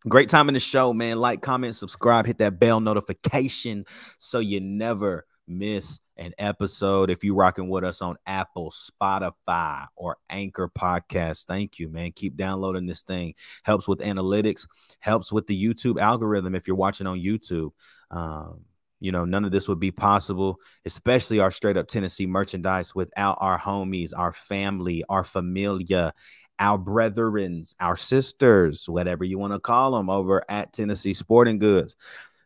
Great 0.09 0.29
time 0.29 0.49
in 0.49 0.53
the 0.53 0.59
show, 0.59 0.91
man. 0.91 1.17
Like, 1.19 1.41
comment, 1.41 1.75
subscribe, 1.75 2.25
hit 2.25 2.39
that 2.39 2.59
bell 2.59 2.81
notification 2.81 3.85
so 4.17 4.39
you 4.39 4.59
never 4.59 5.25
miss 5.47 5.99
an 6.17 6.33
episode. 6.37 7.09
If 7.09 7.23
you're 7.23 7.35
rocking 7.35 7.69
with 7.69 7.83
us 7.83 8.01
on 8.01 8.17
Apple, 8.25 8.71
Spotify, 8.71 9.87
or 9.95 10.17
Anchor 10.29 10.69
Podcast, 10.69 11.45
thank 11.45 11.79
you, 11.79 11.89
man. 11.89 12.11
Keep 12.11 12.35
downloading 12.35 12.85
this 12.85 13.01
thing. 13.01 13.35
Helps 13.63 13.87
with 13.87 13.99
analytics, 13.99 14.67
helps 14.99 15.31
with 15.31 15.47
the 15.47 15.61
YouTube 15.61 15.99
algorithm 15.99 16.55
if 16.55 16.67
you're 16.67 16.75
watching 16.75 17.07
on 17.07 17.19
YouTube. 17.19 17.71
Um, 18.11 18.61
you 18.99 19.11
know, 19.11 19.25
none 19.25 19.43
of 19.43 19.51
this 19.51 19.67
would 19.67 19.81
be 19.81 19.91
possible, 19.91 20.59
especially 20.85 21.39
our 21.39 21.51
straight 21.51 21.75
up 21.75 21.87
Tennessee 21.87 22.25
merchandise 22.25 22.95
without 22.95 23.37
our 23.41 23.59
homies, 23.59 24.11
our 24.15 24.31
family, 24.31 25.03
our 25.09 25.25
familia, 25.25 26.13
our 26.57 26.77
brethrens, 26.77 27.75
our 27.81 27.97
sisters, 27.97 28.87
whatever 28.87 29.25
you 29.25 29.37
want 29.37 29.51
to 29.51 29.59
call 29.59 29.91
them, 29.91 30.09
over 30.09 30.43
at 30.47 30.71
Tennessee 30.71 31.13
Sporting 31.13 31.59
Goods. 31.59 31.97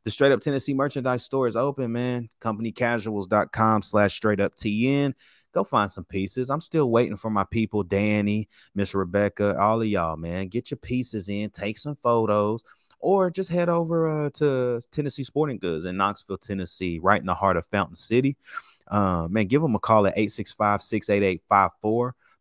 The 0.08 0.12
straight 0.12 0.32
up 0.32 0.40
Tennessee 0.40 0.74
merchandise 0.74 1.26
store 1.26 1.48
is 1.48 1.58
open, 1.58 1.92
man. 1.92 2.30
Companycasuals.com 2.40 3.82
slash 3.82 4.16
straight 4.16 4.40
up 4.40 4.56
TN. 4.56 5.14
Go 5.52 5.66
find 5.66 5.92
some 5.92 6.06
pieces. 6.06 6.50
I'm 6.50 6.62
still 6.62 6.90
waiting 6.90 7.18
for 7.18 7.30
my 7.30 7.44
people, 7.44 7.84
Danny, 7.84 8.48
Miss 8.74 8.96
Rebecca, 8.96 9.60
all 9.60 9.82
of 9.82 9.88
y'all, 9.88 10.16
man. 10.16 10.48
Get 10.48 10.72
your 10.72 10.78
pieces 10.78 11.28
in, 11.28 11.50
take 11.50 11.78
some 11.78 11.98
photos, 12.02 12.64
or 13.00 13.30
just 13.30 13.50
head 13.50 13.68
over 13.68 14.28
uh, 14.28 14.30
to 14.36 14.80
Tennessee 14.92 15.26
Sporting 15.26 15.58
Goods 15.58 15.84
in 15.84 15.98
Knoxville, 15.98 16.38
Tennessee, 16.38 17.00
right 17.00 17.20
in 17.20 17.28
the 17.28 17.34
heart 17.34 17.58
of 17.58 17.66
Fountain 17.66 17.98
City. 17.98 18.38
Uh, 18.88 19.28
man, 19.30 19.48
give 19.48 19.62
them 19.62 19.76
a 19.76 19.80
call 19.80 20.08
at 20.08 20.14
865 20.14 20.84
688 20.84 21.42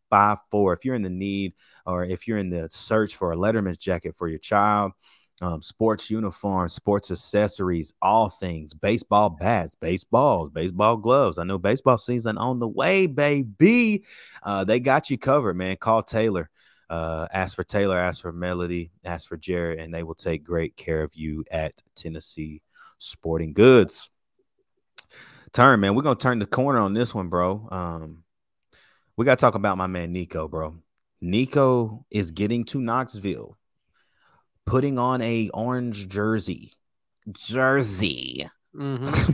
888-878-8254. 0.09 0.73
If 0.73 0.85
you're 0.85 0.95
in 0.95 1.01
the 1.01 1.09
need 1.09 1.51
or 1.85 2.05
if 2.05 2.29
you're 2.29 2.37
in 2.37 2.49
the 2.49 2.69
search 2.69 3.17
for 3.17 3.33
a 3.33 3.35
Letterman's 3.35 3.77
jacket 3.77 4.15
for 4.15 4.29
your 4.29 4.39
child, 4.39 4.93
um, 5.41 5.61
sports 5.61 6.09
uniforms, 6.09 6.73
sports 6.73 7.11
accessories, 7.11 7.93
all 8.01 8.29
things, 8.29 8.73
baseball 8.73 9.29
bats, 9.29 9.75
baseballs, 9.75 10.49
baseball 10.51 10.97
gloves. 10.97 11.37
I 11.37 11.43
know 11.43 11.57
baseball 11.57 11.97
season 11.97 12.37
on 12.37 12.59
the 12.59 12.67
way, 12.67 13.05
baby. 13.05 14.03
Uh, 14.41 14.63
they 14.63 14.79
got 14.79 15.09
you 15.09 15.17
covered, 15.17 15.55
man. 15.55 15.77
Call 15.77 16.03
Taylor. 16.03 16.49
Uh, 16.89 17.27
ask 17.33 17.55
for 17.55 17.65
Taylor, 17.65 17.97
ask 17.97 18.21
for 18.21 18.31
Melody, 18.31 18.91
ask 19.03 19.27
for 19.27 19.37
Jared, 19.37 19.79
and 19.79 19.93
they 19.93 20.03
will 20.03 20.15
take 20.15 20.43
great 20.43 20.77
care 20.77 21.03
of 21.03 21.13
you 21.15 21.43
at 21.51 21.73
Tennessee 21.95 22.61
Sporting 22.97 23.53
Goods. 23.53 24.09
Turn, 25.51 25.79
man. 25.81 25.95
We're 25.95 26.03
gonna 26.03 26.15
turn 26.15 26.39
the 26.39 26.45
corner 26.45 26.79
on 26.79 26.93
this 26.93 27.13
one, 27.13 27.27
bro. 27.27 27.67
Um, 27.71 28.23
we 29.17 29.25
gotta 29.25 29.39
talk 29.39 29.55
about 29.55 29.77
my 29.77 29.87
man 29.87 30.13
Nico, 30.13 30.47
bro. 30.47 30.75
Nico 31.19 32.05
is 32.09 32.31
getting 32.31 32.63
to 32.65 32.79
Knoxville, 32.79 33.56
putting 34.67 34.99
on 34.99 35.21
a 35.21 35.49
orange 35.53 36.07
jersey. 36.07 36.73
Jersey. 37.31 38.47
Mm-hmm. 38.75 39.31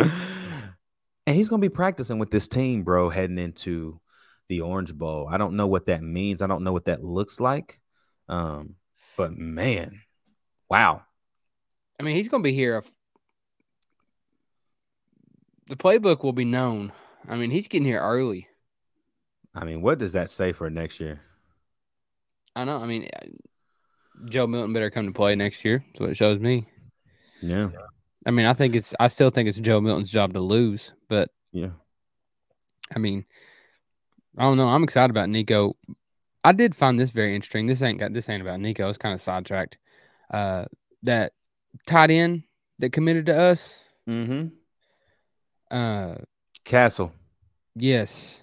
and 1.26 1.36
he's 1.36 1.48
gonna 1.48 1.60
be 1.60 1.68
practicing 1.68 2.18
with 2.18 2.30
this 2.30 2.48
team, 2.48 2.82
bro, 2.82 3.10
heading 3.10 3.38
into 3.38 4.00
the 4.48 4.62
Orange 4.62 4.92
Bowl. 4.94 5.28
I 5.30 5.38
don't 5.38 5.54
know 5.54 5.68
what 5.68 5.86
that 5.86 6.02
means. 6.02 6.42
I 6.42 6.48
don't 6.48 6.64
know 6.64 6.72
what 6.72 6.86
that 6.86 7.04
looks 7.04 7.40
like. 7.40 7.78
Um, 8.28 8.74
but 9.16 9.32
man, 9.32 10.00
wow. 10.68 11.02
I 11.98 12.02
mean, 12.02 12.16
he's 12.16 12.28
going 12.28 12.42
to 12.42 12.48
be 12.48 12.54
here. 12.54 12.82
The 15.68 15.76
playbook 15.76 16.24
will 16.24 16.32
be 16.32 16.44
known. 16.44 16.92
I 17.28 17.36
mean, 17.36 17.50
he's 17.50 17.68
getting 17.68 17.86
here 17.86 18.00
early. 18.00 18.48
I 19.54 19.64
mean, 19.64 19.82
what 19.82 19.98
does 19.98 20.12
that 20.12 20.30
say 20.30 20.52
for 20.52 20.68
next 20.68 20.98
year? 21.00 21.20
I 22.56 22.64
know. 22.64 22.78
I 22.78 22.86
mean, 22.86 23.08
Joe 24.26 24.46
Milton 24.46 24.72
better 24.72 24.90
come 24.90 25.06
to 25.06 25.12
play 25.12 25.34
next 25.34 25.64
year. 25.64 25.84
That's 25.88 26.00
what 26.00 26.10
it 26.10 26.16
shows 26.16 26.40
me. 26.40 26.66
Yeah. 27.40 27.70
I 28.26 28.30
mean, 28.30 28.46
I 28.46 28.52
think 28.52 28.74
it's. 28.74 28.94
I 29.00 29.08
still 29.08 29.30
think 29.30 29.48
it's 29.48 29.58
Joe 29.58 29.80
Milton's 29.80 30.10
job 30.10 30.34
to 30.34 30.40
lose, 30.40 30.92
but 31.08 31.30
yeah. 31.52 31.70
I 32.94 32.98
mean, 32.98 33.24
I 34.36 34.42
don't 34.42 34.56
know. 34.56 34.68
I'm 34.68 34.84
excited 34.84 35.10
about 35.10 35.28
Nico. 35.28 35.76
I 36.44 36.52
did 36.52 36.74
find 36.74 36.98
this 36.98 37.10
very 37.10 37.34
interesting. 37.34 37.66
This 37.66 37.82
ain't 37.82 37.98
got 37.98 38.12
this 38.12 38.28
ain't 38.28 38.42
about 38.42 38.60
Nico. 38.60 38.88
It's 38.88 38.98
kind 38.98 39.14
of 39.14 39.20
sidetracked. 39.20 39.78
Uh, 40.30 40.66
that 41.02 41.32
tight 41.86 42.10
end 42.10 42.42
that 42.78 42.92
committed 42.92 43.26
to 43.26 43.38
us. 43.38 43.80
Mm-hmm. 44.08 44.48
Uh, 45.70 46.16
Castle. 46.64 47.12
Yes. 47.76 48.42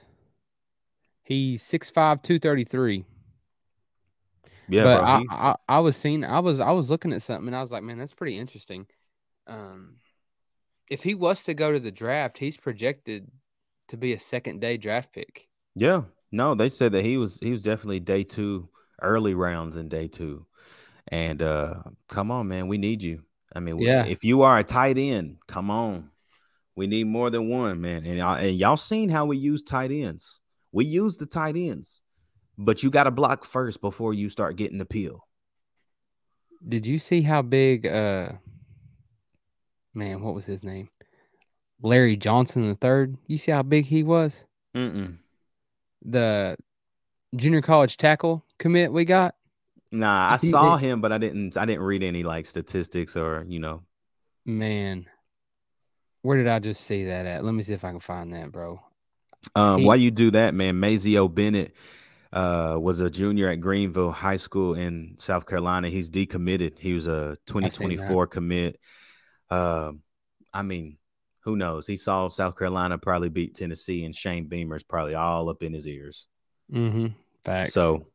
He's 1.24 1.62
6'5", 1.63 2.24
233. 2.24 3.04
Yeah, 4.69 4.84
but 4.84 4.97
bro, 4.99 5.06
I, 5.06 5.19
he... 5.19 5.27
I, 5.30 5.56
I 5.69 5.80
was 5.80 5.97
seeing 5.97 6.23
I 6.23 6.39
was 6.39 6.60
I 6.60 6.71
was 6.71 6.89
looking 6.89 7.13
at 7.13 7.21
something 7.21 7.47
and 7.47 7.56
I 7.56 7.62
was 7.62 7.71
like, 7.71 7.84
man, 7.84 7.97
that's 7.97 8.13
pretty 8.13 8.38
interesting. 8.38 8.88
Um, 9.47 9.97
if 10.89 11.03
he 11.03 11.15
was 11.15 11.43
to 11.43 11.53
go 11.53 11.71
to 11.71 11.80
the 11.80 11.91
draft, 11.91 12.38
he's 12.38 12.58
projected 12.58 13.30
to 13.88 13.97
be 13.97 14.13
a 14.13 14.19
second 14.19 14.60
day 14.60 14.77
draft 14.77 15.13
pick. 15.13 15.47
Yeah. 15.75 16.03
No, 16.32 16.56
they 16.56 16.69
said 16.69 16.91
that 16.91 17.06
he 17.06 17.17
was 17.17 17.39
he 17.39 17.51
was 17.51 17.62
definitely 17.62 18.01
day 18.01 18.23
two, 18.23 18.69
early 19.01 19.34
rounds 19.34 19.77
in 19.77 19.88
day 19.88 20.08
two. 20.08 20.45
And 21.08 21.41
uh 21.41 21.75
come 22.10 22.32
on, 22.32 22.47
man, 22.47 22.67
we 22.67 22.77
need 22.77 23.01
you. 23.01 23.23
I 23.56 23.60
mean, 23.60 23.80
yeah. 23.80 24.06
if 24.06 24.23
you 24.23 24.41
are 24.41 24.58
a 24.58 24.63
tight 24.63 24.97
end, 24.97 25.38
come 25.47 25.71
on. 25.71 26.10
We 26.75 26.86
need 26.86 27.08
more 27.08 27.30
than 27.32 27.49
one, 27.49 27.82
man. 27.82 28.06
And, 28.06 28.19
and 28.19 28.58
y'all 28.58 28.77
seen 28.77 29.10
how 29.10 29.25
we 29.25 29.38
use 29.38 29.63
tight 29.63 29.91
ends. 29.91 30.41
We 30.71 30.86
use 30.86 31.17
the 31.17 31.25
tight 31.25 31.56
ends, 31.56 32.03
but 32.58 32.84
you 32.84 32.89
got 32.89 33.04
to 33.04 33.12
block 33.12 33.46
first 33.46 33.82
before 33.82 34.13
you 34.13 34.30
start 34.30 34.56
getting 34.56 34.78
the 34.78 34.86
peel. 34.86 35.28
Did 36.67 36.88
you 36.88 37.00
see 37.00 37.22
how 37.22 37.41
big 37.41 37.86
uh 37.86 38.32
man, 39.93 40.22
what 40.22 40.34
was 40.34 40.46
his 40.46 40.63
name? 40.63 40.89
Larry 41.82 42.15
Johnson 42.17 42.67
the 42.67 42.76
third. 42.76 43.17
You 43.28 43.38
see 43.38 43.52
how 43.52 43.63
big 43.63 43.86
he 43.86 44.04
was? 44.04 44.43
Mm-mm 44.76 45.17
the 46.04 46.58
junior 47.36 47.62
college 47.62 47.98
tackle 47.98 48.43
commit 48.58 48.91
we 48.91 49.06
got? 49.06 49.36
Nah, 49.91 50.34
I 50.34 50.38
saw 50.38 50.78
him, 50.78 51.02
but 51.02 51.12
I 51.12 51.17
didn't. 51.17 51.58
I 51.58 51.65
didn't 51.65 51.84
read 51.84 52.04
any 52.04 52.24
like 52.24 52.46
statistics 52.46 53.15
or 53.15 53.46
you 53.48 53.60
know. 53.60 53.84
Man, 54.46 55.08
where 56.22 56.38
did 56.38 56.48
I 56.48 56.60
just 56.60 56.84
see 56.84 57.06
that 57.06 57.26
at? 57.26 57.43
Let 57.43 57.54
me 57.54 57.63
see 57.63 57.74
if 57.74 57.84
I 57.84 57.91
can 57.91 58.00
find 58.00 58.34
that, 58.34 58.52
bro. 58.52 58.80
Um, 59.56 59.82
he, 59.82 59.86
while 59.86 59.98
you 59.98 60.12
do 60.12 60.32
that, 60.32 60.54
man, 60.54 60.76
Mazio 60.76 61.34
Bennett 61.34 61.74
uh, 62.34 62.78
was 62.80 63.00
a 63.00 63.10
junior 63.10 63.50
at 63.50 63.62
Greenville 63.62 64.12
High 64.12 64.36
School 64.36 64.74
in 64.74 65.16
South 65.18 65.46
Carolina. 65.46 65.90
He's 65.90 66.10
decommitted. 66.10 66.80
He 66.80 66.94
was 66.94 67.08
a 67.08 67.38
2024 67.48 68.28
commit. 68.28 68.80
Uh, 69.50 69.92
I 70.54 70.62
mean, 70.62 70.98
who 71.42 71.56
knows? 71.56 71.88
He 71.88 71.98
saw 71.98 72.28
South 72.28 72.58
Carolina 72.58 72.98
probably 72.98 73.30
beat 73.30 73.56
Tennessee, 73.56 74.04
and 74.04 74.16
Shane 74.16 74.48
Beamer's 74.48 74.84
probably 74.84 75.16
all 75.16 75.50
up 75.50 75.63
in 75.63 75.74
his 75.74 75.88
ears. 75.88 76.28
Mm-hmm. 76.72 77.08
Facts. 77.44 77.74
So 77.74 78.08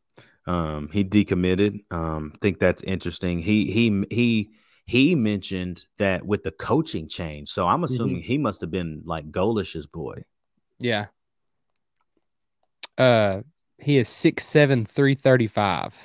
um, 0.46 0.90
he 0.92 1.04
decommitted. 1.04 1.80
Um, 1.90 2.34
think 2.40 2.58
that's 2.58 2.82
interesting. 2.82 3.38
He 3.38 3.72
he 3.72 4.04
he 4.10 4.50
he 4.84 5.14
mentioned 5.14 5.84
that 5.98 6.26
with 6.26 6.42
the 6.42 6.50
coaching 6.50 7.08
change. 7.08 7.48
So 7.48 7.66
I'm 7.66 7.84
assuming 7.84 8.16
mm-hmm. 8.16 8.26
he 8.26 8.38
must 8.38 8.60
have 8.60 8.70
been 8.70 9.02
like 9.04 9.30
Golesh's 9.30 9.86
boy. 9.86 10.24
Yeah. 10.78 11.06
Uh, 12.98 13.42
he 13.82 13.98
is 13.98 14.08
six 14.08 14.46
seven 14.46 14.86
three 14.86 15.14
thirty 15.14 15.46
five. 15.46 15.96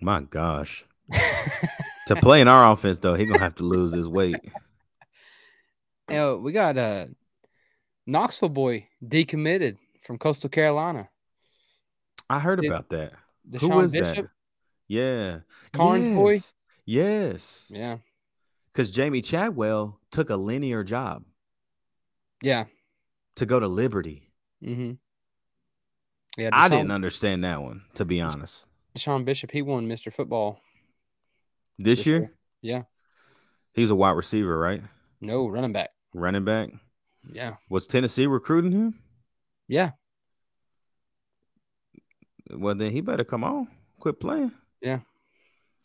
My 0.00 0.22
gosh. 0.22 0.84
to 2.06 2.16
play 2.16 2.40
in 2.40 2.48
our 2.48 2.72
offense, 2.72 2.98
though, 2.98 3.14
he 3.14 3.26
gonna 3.26 3.38
have 3.38 3.56
to 3.56 3.64
lose 3.64 3.92
his 3.92 4.08
weight. 4.08 4.40
Oh, 6.08 6.36
we 6.36 6.52
got 6.52 6.76
a 6.76 6.80
uh, 6.80 7.06
Knoxville 8.06 8.50
boy 8.50 8.88
decommitted 9.02 9.78
from 10.02 10.18
Coastal 10.18 10.50
Carolina. 10.50 11.08
I 12.28 12.38
heard 12.38 12.60
Did, 12.60 12.70
about 12.70 12.90
that. 12.90 13.12
Deshaun 13.48 13.72
Who 13.72 13.80
is 13.80 13.92
Bishop? 13.92 14.16
that? 14.16 14.30
Yeah, 14.88 15.38
Karns 15.72 16.04
yes. 16.04 16.16
boy. 16.16 16.40
Yes. 16.84 17.70
Yeah. 17.72 17.98
Because 18.72 18.90
Jamey 18.90 19.24
Chadwell 19.24 20.00
took 20.10 20.28
a 20.28 20.36
linear 20.36 20.82
job. 20.82 21.24
Yeah. 22.42 22.64
To 23.36 23.46
go 23.46 23.60
to 23.60 23.68
Liberty. 23.68 24.32
Mm-hmm. 24.62 24.92
Yeah, 26.36 26.50
Deshaun, 26.50 26.52
I 26.52 26.68
didn't 26.68 26.90
understand 26.90 27.44
that 27.44 27.62
one, 27.62 27.82
to 27.94 28.04
be 28.04 28.20
honest. 28.20 28.64
Deshaun 28.96 29.24
Bishop, 29.24 29.50
he 29.50 29.62
won 29.62 29.88
Mr. 29.88 30.12
Football 30.12 30.60
this, 31.78 31.98
this 31.98 32.06
year? 32.06 32.18
year. 32.18 32.32
Yeah. 32.62 32.82
He's 33.74 33.90
a 33.90 33.94
wide 33.94 34.12
receiver, 34.12 34.58
right? 34.58 34.82
No, 35.20 35.46
running 35.48 35.72
back. 35.72 35.90
Running 36.14 36.44
back. 36.44 36.70
Yeah. 37.30 37.54
Was 37.68 37.86
Tennessee 37.86 38.26
recruiting 38.26 38.72
him? 38.72 38.98
Yeah. 39.68 39.92
Well, 42.50 42.74
then 42.74 42.92
he 42.92 43.00
better 43.00 43.24
come 43.24 43.44
on. 43.44 43.68
Quit 43.98 44.20
playing. 44.20 44.52
Yeah. 44.80 45.00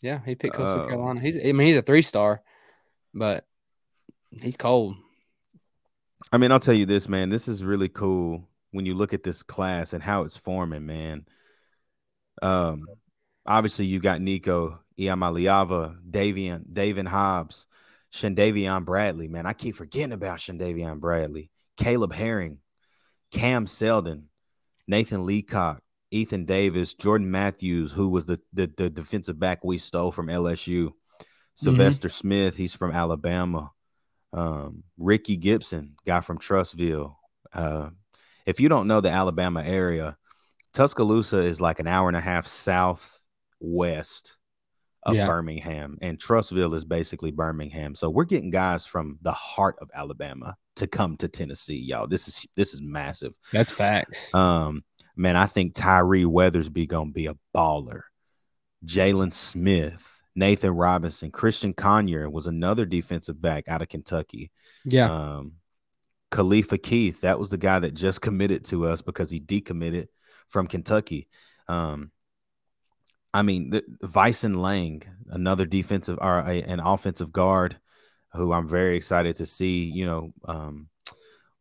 Yeah, 0.02 0.20
he 0.26 0.36
picked 0.36 0.56
Coastal 0.56 0.86
uh, 0.86 0.88
Carolina. 0.88 1.20
He's 1.20 1.38
I 1.38 1.52
mean 1.52 1.68
he's 1.68 1.78
a 1.78 1.82
three 1.82 2.02
star, 2.02 2.42
but 3.14 3.46
he's 4.32 4.58
cold. 4.58 4.96
I 6.32 6.38
mean, 6.38 6.52
I'll 6.52 6.60
tell 6.60 6.74
you 6.74 6.86
this, 6.86 7.08
man. 7.08 7.30
This 7.30 7.48
is 7.48 7.64
really 7.64 7.90
cool 7.90 8.48
when 8.72 8.86
you 8.86 8.94
look 8.94 9.14
at 9.14 9.24
this 9.24 9.44
class 9.44 9.94
and 9.94 10.04
how 10.04 10.24
it's 10.24 10.38
forming, 10.38 10.86
man. 10.86 11.26
Um, 12.42 12.86
obviously 13.46 13.86
you 13.86 14.00
got 14.00 14.22
Nico, 14.22 14.80
Iamaleava, 15.00 15.98
Davian, 16.10 16.64
David 16.72 17.08
Hobbs, 17.08 17.68
Shandavion 18.14 18.86
Bradley, 18.86 19.28
man. 19.28 19.46
I 19.46 19.54
keep 19.54 19.76
forgetting 19.76 20.12
about 20.12 20.40
Shandavion 20.40 21.00
Bradley, 21.00 21.50
Caleb 21.78 22.14
Herring, 22.14 22.60
Cam 23.32 23.68
Seldon, 23.68 24.30
Nathan 24.88 25.26
Leacock, 25.26 25.82
Ethan 26.12 26.46
Davis, 26.46 26.94
Jordan 26.94 27.30
Matthews, 27.30 27.92
who 27.92 28.10
was 28.10 28.26
the, 28.26 28.40
the, 28.54 28.72
the 28.78 28.90
defensive 28.90 29.40
back 29.40 29.64
we 29.64 29.78
stole 29.78 30.12
from 30.12 30.28
LSU, 30.28 30.92
Sylvester 31.56 32.08
mm-hmm. 32.08 32.14
Smith, 32.14 32.58
he's 32.58 32.76
from 32.76 32.92
Alabama, 32.92 33.72
um, 34.32 34.84
Ricky 34.98 35.36
Gibson, 35.36 35.96
guy 36.06 36.22
from 36.22 36.38
Trussville. 36.38 37.16
Uh, 37.52 37.90
if 38.48 38.62
you 38.62 38.70
don't 38.70 38.88
know 38.88 39.02
the 39.02 39.10
Alabama 39.12 39.62
area, 39.62 40.18
Tuscaloosa 40.74 41.40
is 41.40 41.62
like 41.62 41.80
an 41.80 41.88
hour 41.88 42.08
and 42.08 42.18
a 42.18 42.22
half 42.22 42.48
southwest 42.48 44.38
of 45.04 45.16
yeah. 45.16 45.28
Birmingham, 45.28 45.98
and 46.02 46.18
Trussville 46.18 46.76
is 46.76 46.86
basically 46.86 47.32
Birmingham. 47.32 47.94
So 47.94 48.10
we're 48.10 48.24
getting 48.24 48.50
guys 48.50 48.86
from 48.86 49.20
the 49.22 49.34
heart 49.34 49.76
of 49.82 49.92
Alabama 49.94 50.56
to 50.78 50.88
come 50.88 51.18
to 51.18 51.28
Tennessee, 51.28 51.78
y'all. 51.78 52.08
This 52.08 52.28
is 52.28 52.48
this 52.56 52.74
is 52.74 52.82
massive. 52.82 53.34
That's 53.52 53.72
facts. 53.72 54.34
Um, 54.34 54.84
man, 55.16 55.36
I 55.36 55.46
think 55.46 55.76
Tyree 55.76 56.24
Weathersby 56.24 56.88
gonna 56.88 57.12
be 57.12 57.28
a 57.28 57.36
baller. 57.56 58.02
Jalen 58.86 59.34
Smith, 59.34 60.22
Nathan 60.36 60.72
Robinson, 60.72 61.32
Christian 61.32 61.74
Conyer 61.74 62.32
was 62.32 62.48
another 62.48 62.86
defensive 62.86 63.42
back 63.42 63.68
out 63.68 63.82
of 63.82 63.90
Kentucky. 63.90 64.52
Yeah. 64.86 65.12
Um, 65.12 65.54
Khalifa 66.32 66.78
Keith, 66.78 67.22
that 67.22 67.40
was 67.40 67.50
the 67.50 67.58
guy 67.58 67.80
that 67.80 67.94
just 67.94 68.22
committed 68.22 68.66
to 68.66 68.88
us 68.88 69.02
because 69.02 69.30
he 69.30 69.40
decommitted 69.40 70.08
from 70.50 70.68
Kentucky. 70.68 71.28
Um, 71.68 72.12
I 73.34 73.42
mean, 73.42 73.70
the, 73.70 73.84
Vysen 74.04 74.62
Lang, 74.62 75.04
another 75.30 75.66
defensive 75.66 76.18
or 76.22 76.40
a, 76.40 76.62
an 76.62 76.80
offensive 76.80 77.32
guard, 77.32 77.78
who 78.34 78.52
I'm 78.52 78.68
very 78.68 78.98
excited 78.98 79.38
to 79.38 79.46
see. 79.46 79.84
You 79.84 80.06
know, 80.06 80.34
um, 80.46 80.90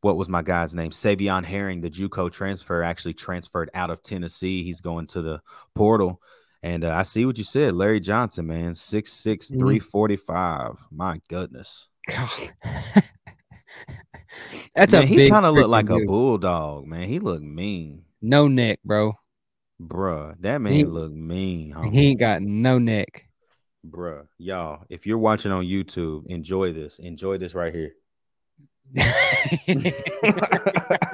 what 0.00 0.16
was 0.16 0.28
my 0.28 0.42
guy's 0.42 0.74
name? 0.74 0.90
Savion 0.90 1.44
Herring, 1.44 1.80
the 1.80 1.90
JUCO 1.90 2.30
transfer, 2.30 2.82
actually 2.82 3.14
transferred 3.14 3.70
out 3.74 3.90
of 3.90 4.02
Tennessee. 4.02 4.62
He's 4.62 4.80
going 4.80 5.06
to 5.08 5.22
the 5.22 5.40
portal. 5.74 6.20
And 6.62 6.84
uh, 6.84 6.94
I 6.94 7.02
see 7.02 7.24
what 7.26 7.38
you 7.38 7.44
said, 7.44 7.74
Larry 7.74 8.00
Johnson, 8.00 8.46
man, 8.46 8.74
six 8.74 9.12
six 9.12 9.50
mm-hmm. 9.50 9.58
three 9.58 9.78
forty 9.78 10.16
five. 10.16 10.78
My 10.90 11.20
goodness. 11.28 11.88
That's 14.74 14.92
man, 14.92 15.02
a 15.02 15.06
he 15.06 15.30
kind 15.30 15.46
of 15.46 15.54
looked 15.54 15.68
like 15.68 15.86
dude. 15.86 16.02
a 16.02 16.06
bulldog, 16.06 16.86
man. 16.86 17.08
He 17.08 17.18
looked 17.18 17.42
mean. 17.42 18.04
No 18.20 18.48
neck, 18.48 18.80
bro. 18.84 19.14
Bruh, 19.80 20.34
that 20.40 20.60
man 20.60 20.72
he, 20.72 20.84
looked 20.84 21.14
mean. 21.14 21.72
Homie. 21.72 21.92
He 21.92 22.08
ain't 22.08 22.20
got 22.20 22.42
no 22.42 22.78
neck. 22.78 23.24
Bruh, 23.88 24.26
y'all, 24.38 24.84
if 24.88 25.06
you're 25.06 25.18
watching 25.18 25.52
on 25.52 25.64
YouTube, 25.64 26.26
enjoy 26.26 26.72
this. 26.72 26.98
Enjoy 26.98 27.38
this 27.38 27.54
right 27.54 27.74
here. 27.74 27.92
I 28.98 29.02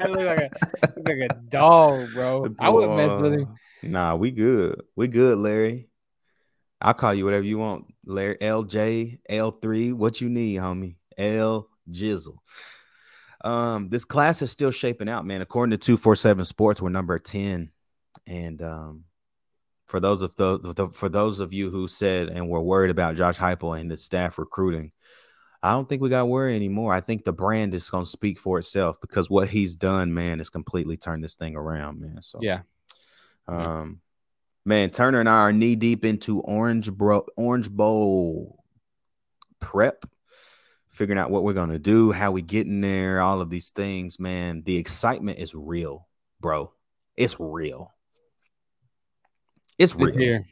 look 0.09 0.27
like, 0.27 0.41
a, 0.41 0.51
look 0.97 1.09
like 1.09 1.31
a 1.31 1.35
dog, 1.49 2.13
bro. 2.13 2.55
I 2.59 2.69
wouldn't 2.71 2.97
mess 2.97 3.21
with 3.21 3.33
him. 3.33 3.55
Nah, 3.83 4.15
we 4.15 4.31
good. 4.31 4.81
We 4.95 5.09
good, 5.09 5.39
Larry. 5.39 5.89
I'll 6.81 6.95
call 6.95 7.15
you 7.15 7.25
whatever 7.25 7.45
you 7.45 7.59
want. 7.59 7.87
Larry 8.05 8.37
LJ, 8.41 9.21
L3, 9.31 9.95
what 9.95 10.21
you 10.21 10.29
need, 10.29 10.59
homie. 10.59 10.97
L 11.17 11.69
Jizzle. 11.91 12.39
Um, 13.45 13.89
this 13.89 14.05
class 14.05 14.43
is 14.43 14.51
still 14.51 14.71
shaping 14.71 15.09
out, 15.09 15.27
man. 15.27 15.41
According 15.41 15.73
to 15.73 15.79
247 15.79 16.45
Sports, 16.45 16.81
we're 16.81 16.91
number 16.91 17.19
10. 17.19 17.71
And 18.27 18.63
um, 18.63 19.05
for 19.87 20.01
those 20.01 20.23
of 20.23 20.37
the, 20.37 20.89
for 20.93 21.09
those 21.09 21.41
of 21.41 21.53
you 21.53 21.71
who 21.71 21.89
said 21.89 22.29
and 22.29 22.49
were 22.49 22.63
worried 22.63 22.91
about 22.91 23.17
Josh 23.17 23.37
Heupel 23.37 23.79
and 23.79 23.91
the 23.91 23.97
staff 23.97 24.39
recruiting, 24.39 24.93
I 25.63 25.71
don't 25.71 25.89
think 25.89 26.03
we 26.03 26.09
got 26.09 26.29
worry 26.29 26.57
anymore. 26.57 26.93
I 26.93 27.01
think 27.01 27.25
the 27.25 27.33
brand 27.33 27.73
is 27.75 27.89
going 27.89 28.05
to 28.05 28.11
speak 28.11 28.41
for 28.41 28.59
itself 28.59 29.01
because 29.01 29.31
what 29.31 29.49
he's 29.49 29.77
done, 29.77 30.13
man, 30.13 30.41
is 30.41 30.51
completely 30.51 30.97
turned 30.97 31.23
this 31.23 31.37
thing 31.37 31.55
around, 31.55 32.01
man. 32.01 32.19
So 32.21 32.41
yeah, 32.43 32.63
um, 33.47 34.01
man, 34.65 34.91
Turner 34.91 35.21
and 35.21 35.29
I 35.29 35.35
are 35.35 35.53
knee 35.53 35.77
deep 35.77 36.05
into 36.05 36.41
Orange 36.41 36.91
Bro 36.91 37.27
Orange 37.37 37.71
Bowl 37.71 38.65
prep, 39.61 40.05
figuring 40.93 41.19
out 41.19 41.31
what 41.31 41.43
we're 41.43 41.53
gonna 41.53 41.79
do, 41.79 42.13
how 42.13 42.31
we 42.31 42.43
get 42.43 42.67
in 42.67 42.81
there, 42.81 43.21
all 43.21 43.41
of 43.41 43.51
these 43.51 43.71
things, 43.71 44.19
man. 44.19 44.63
The 44.65 44.77
excitement 44.77 45.39
is 45.39 45.55
real, 45.55 46.07
bro. 46.41 46.73
It's 47.17 47.37
real. 47.39 47.93
It's 49.79 49.95
real. 49.95 50.09
It's 50.09 50.19
here. 50.19 50.47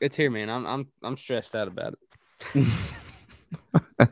It's 0.00 0.16
here, 0.16 0.30
man. 0.30 0.50
I'm 0.50 0.66
I'm 0.66 0.88
I'm 1.02 1.16
stressed 1.16 1.54
out 1.54 1.68
about 1.68 1.94
it. 1.94 2.68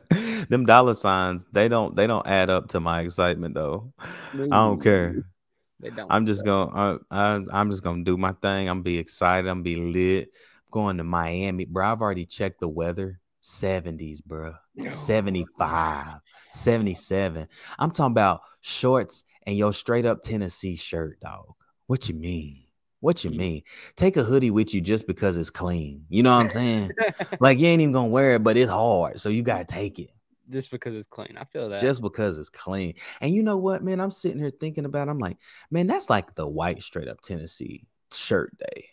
Them 0.49 0.66
dollar 0.66 0.95
signs, 0.95 1.47
they 1.53 1.68
don't 1.68 1.97
they 1.97 2.07
don't 2.07 2.27
add 2.27 2.51
up 2.51 2.68
to 2.68 2.81
my 2.81 3.01
excitement 3.01 3.55
though. 3.55 3.92
I 4.35 4.47
don't 4.47 4.81
care. 4.81 5.25
They 5.81 5.90
don't. 5.90 6.11
I'm 6.11 6.27
just 6.27 6.45
gonna 6.45 7.01
I, 7.11 7.40
I 7.51 7.61
am 7.61 7.71
just 7.71 7.83
gonna 7.83 8.05
do 8.05 8.16
my 8.16 8.33
thing. 8.33 8.68
I'm 8.68 8.83
be 8.83 8.99
excited. 8.99 9.49
I'm 9.49 9.62
be 9.62 9.77
lit. 9.77 10.29
I'm 10.29 10.71
going 10.71 10.97
to 10.99 11.05
Miami, 11.05 11.64
bro. 11.64 11.90
I've 11.90 12.01
already 12.01 12.27
checked 12.27 12.61
the 12.61 12.68
weather. 12.68 13.18
70s, 13.42 14.25
bro. 14.25 14.55
75, 14.91 16.07
77. 16.51 17.49
I'm 17.79 17.91
talking 17.91 18.13
about 18.13 18.43
shorts 18.61 19.25
and 19.47 19.57
your 19.57 19.73
straight 19.73 20.07
up 20.07 20.23
Tennessee 20.23 20.77
shirt, 20.77 21.21
dog. 21.21 21.55
What 21.87 22.09
you 22.09 22.15
mean? 22.15 22.63
What 23.01 23.25
you 23.25 23.31
mean? 23.31 23.63
Take 23.97 24.17
a 24.17 24.23
hoodie 24.23 24.53
with 24.53 24.73
you 24.73 24.81
just 24.81 25.09
because 25.09 25.37
it's 25.37 25.51
clean. 25.51 26.07
You 26.09 26.23
know 26.23 26.37
what 26.37 26.45
I'm 26.45 26.51
saying? 26.51 26.91
like 27.41 27.59
you 27.59 27.67
ain't 27.67 27.83
even 27.83 27.93
gonna 27.93 28.09
wear 28.09 28.37
it, 28.37 28.45
but 28.45 28.57
it's 28.57 28.71
hard, 28.71 29.19
so 29.19 29.29
you 29.29 29.43
gotta 29.43 29.65
take 29.65 29.99
it. 29.99 30.11
Just 30.49 30.71
because 30.71 30.95
it's 30.95 31.09
clean. 31.09 31.37
I 31.37 31.45
feel 31.45 31.69
that. 31.71 31.81
Just 31.81 32.01
because 32.01 32.39
it's 32.39 32.49
clean. 32.49 32.95
And 33.21 33.35
you 33.35 33.43
know 33.43 33.57
what, 33.57 33.83
man? 33.83 34.01
I'm 34.01 34.11
sitting 34.11 34.39
here 34.39 34.51
thinking 34.51 34.85
about. 34.85 35.09
It. 35.09 35.11
I'm 35.11 35.19
like, 35.19 35.39
man, 35.71 35.89
that's 35.89 36.11
like 36.11 36.35
the 36.37 36.47
white 36.47 36.83
straight 36.83 37.09
up 37.09 37.21
Tennessee 37.23 37.87
shirt 38.13 38.57
day. 38.57 38.87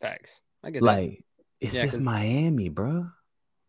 Facts. 0.00 0.40
I 0.62 0.70
get 0.70 0.82
like 0.82 1.10
that. 1.10 1.24
it's 1.60 1.76
yeah, 1.76 1.82
just 1.82 2.00
Miami, 2.00 2.70
bro. 2.70 3.08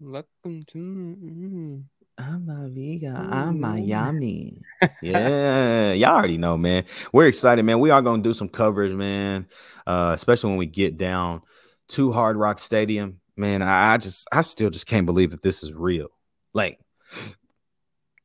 Welcome 0.01 0.65
to. 0.67 1.83
I'm 2.17 2.49
a 2.49 2.67
Vega. 2.67 3.15
I'm 3.31 3.61
Miami. 3.61 4.61
yeah, 5.01 5.93
y'all 5.93 6.15
already 6.15 6.37
know, 6.37 6.57
man. 6.57 6.83
We're 7.13 7.27
excited, 7.27 7.63
man. 7.63 7.79
We 7.79 7.91
are 7.91 8.01
gonna 8.01 8.21
do 8.21 8.33
some 8.33 8.49
coverage, 8.49 8.91
man. 8.91 9.47
Uh, 9.87 10.11
especially 10.13 10.49
when 10.49 10.59
we 10.59 10.65
get 10.65 10.97
down 10.97 11.43
to 11.89 12.11
Hard 12.11 12.35
Rock 12.35 12.59
Stadium, 12.59 13.21
man. 13.37 13.61
I, 13.61 13.93
I 13.93 13.97
just, 13.97 14.27
I 14.33 14.41
still 14.41 14.69
just 14.69 14.85
can't 14.85 15.05
believe 15.05 15.31
that 15.31 15.41
this 15.41 15.63
is 15.63 15.71
real. 15.71 16.09
Like, 16.53 16.77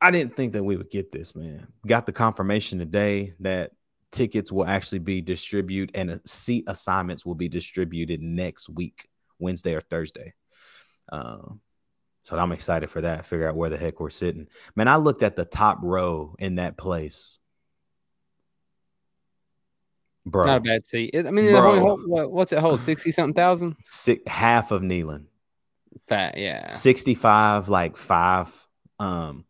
I 0.01 0.11
didn't 0.11 0.35
think 0.35 0.55
that 0.55 0.65
we 0.65 0.77
would 0.77 0.91
get 0.91 1.13
this, 1.13 1.37
man. 1.37 1.69
Got 1.87 2.05
the 2.05 2.13
confirmation 2.13 2.81
today 2.81 3.35
that 3.39 3.71
tickets 4.11 4.51
will 4.51 4.67
actually 4.67 4.99
be 4.99 5.21
distributed 5.21 5.95
and 5.95 6.21
seat 6.25 6.65
assignments 6.67 7.25
will 7.25 7.37
be 7.37 7.49
distributed 7.49 8.21
next 8.21 8.69
week, 8.69 9.09
Wednesday 9.39 9.77
or 9.77 9.81
Thursday. 9.81 10.35
Um, 11.11 11.61
so 12.23 12.39
I'm 12.39 12.53
excited 12.53 12.91
for 12.91 13.01
that. 13.01 13.27
Figure 13.27 13.49
out 13.49 13.57
where 13.57 13.71
the 13.71 13.77
heck 13.77 14.01
we're 14.01 14.11
sitting. 14.11 14.47
Man, 14.77 14.89
I 14.89 14.97
looked 14.97 15.23
at 15.23 15.37
the 15.37 15.45
top 15.45 15.79
row 15.83 16.37
in 16.39 16.57
that 16.57 16.77
place. 16.77 17.39
Bro. 20.27 20.45
Not 20.45 20.59
a 20.59 20.61
bad 20.61 20.87
seat. 20.87 21.15
I 21.15 21.31
mean, 21.31 21.55
hold, 21.55 22.01
what's 22.07 22.53
it 22.53 22.59
hold? 22.59 22.81
60 22.81 23.11
something 23.11 23.35
thousand? 23.35 23.77
Six, 23.81 24.23
half 24.31 24.71
of 24.71 24.83
Neyland. 24.83 25.27
Fat, 26.07 26.37
yeah. 26.37 26.71
65, 26.71 27.69
like 27.69 27.97
five. 27.97 28.55
Um, 28.99 29.45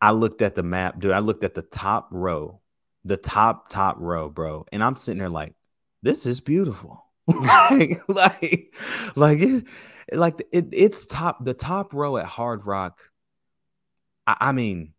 I 0.00 0.10
looked 0.10 0.42
at 0.42 0.54
the 0.54 0.62
map, 0.62 1.00
dude. 1.00 1.12
I 1.12 1.20
looked 1.20 1.44
at 1.44 1.54
the 1.54 1.62
top 1.62 2.08
row, 2.10 2.60
the 3.04 3.16
top, 3.16 3.68
top 3.68 3.96
row, 3.98 4.28
bro. 4.28 4.66
And 4.70 4.84
I'm 4.84 4.96
sitting 4.96 5.18
there 5.18 5.28
like, 5.28 5.54
this 6.02 6.26
is 6.26 6.40
beautiful. 6.40 7.04
like, 7.26 8.02
like, 8.08 8.74
like 9.16 9.40
it, 9.40 9.64
like 10.10 10.42
it, 10.52 10.68
it's 10.72 11.06
top 11.06 11.44
the 11.44 11.54
top 11.54 11.94
row 11.94 12.16
at 12.16 12.26
Hard 12.26 12.66
Rock. 12.66 13.10
I, 14.26 14.36
I 14.40 14.52
mean, 14.52 14.94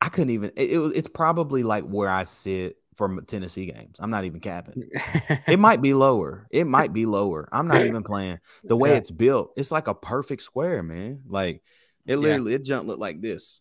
I 0.00 0.08
couldn't 0.08 0.30
even. 0.30 0.52
It, 0.56 0.72
it, 0.72 0.92
it's 0.94 1.08
probably 1.08 1.62
like 1.62 1.84
where 1.84 2.10
I 2.10 2.24
sit 2.24 2.76
for 2.94 3.20
Tennessee 3.22 3.66
games. 3.66 3.96
I'm 4.00 4.10
not 4.10 4.24
even 4.24 4.40
capping. 4.40 4.88
it 5.46 5.58
might 5.58 5.82
be 5.82 5.94
lower. 5.94 6.46
It 6.50 6.66
might 6.66 6.92
be 6.92 7.06
lower. 7.06 7.48
I'm 7.52 7.68
not 7.68 7.84
even 7.84 8.02
playing. 8.02 8.38
The 8.64 8.76
way 8.76 8.90
yeah. 8.90 8.96
it's 8.96 9.10
built, 9.10 9.52
it's 9.56 9.70
like 9.70 9.86
a 9.86 9.94
perfect 9.94 10.42
square, 10.42 10.82
man. 10.82 11.22
Like 11.26 11.62
it 12.06 12.16
literally, 12.16 12.52
yeah. 12.52 12.56
it 12.56 12.64
jump 12.64 12.86
look 12.86 12.98
like 12.98 13.20
this. 13.20 13.60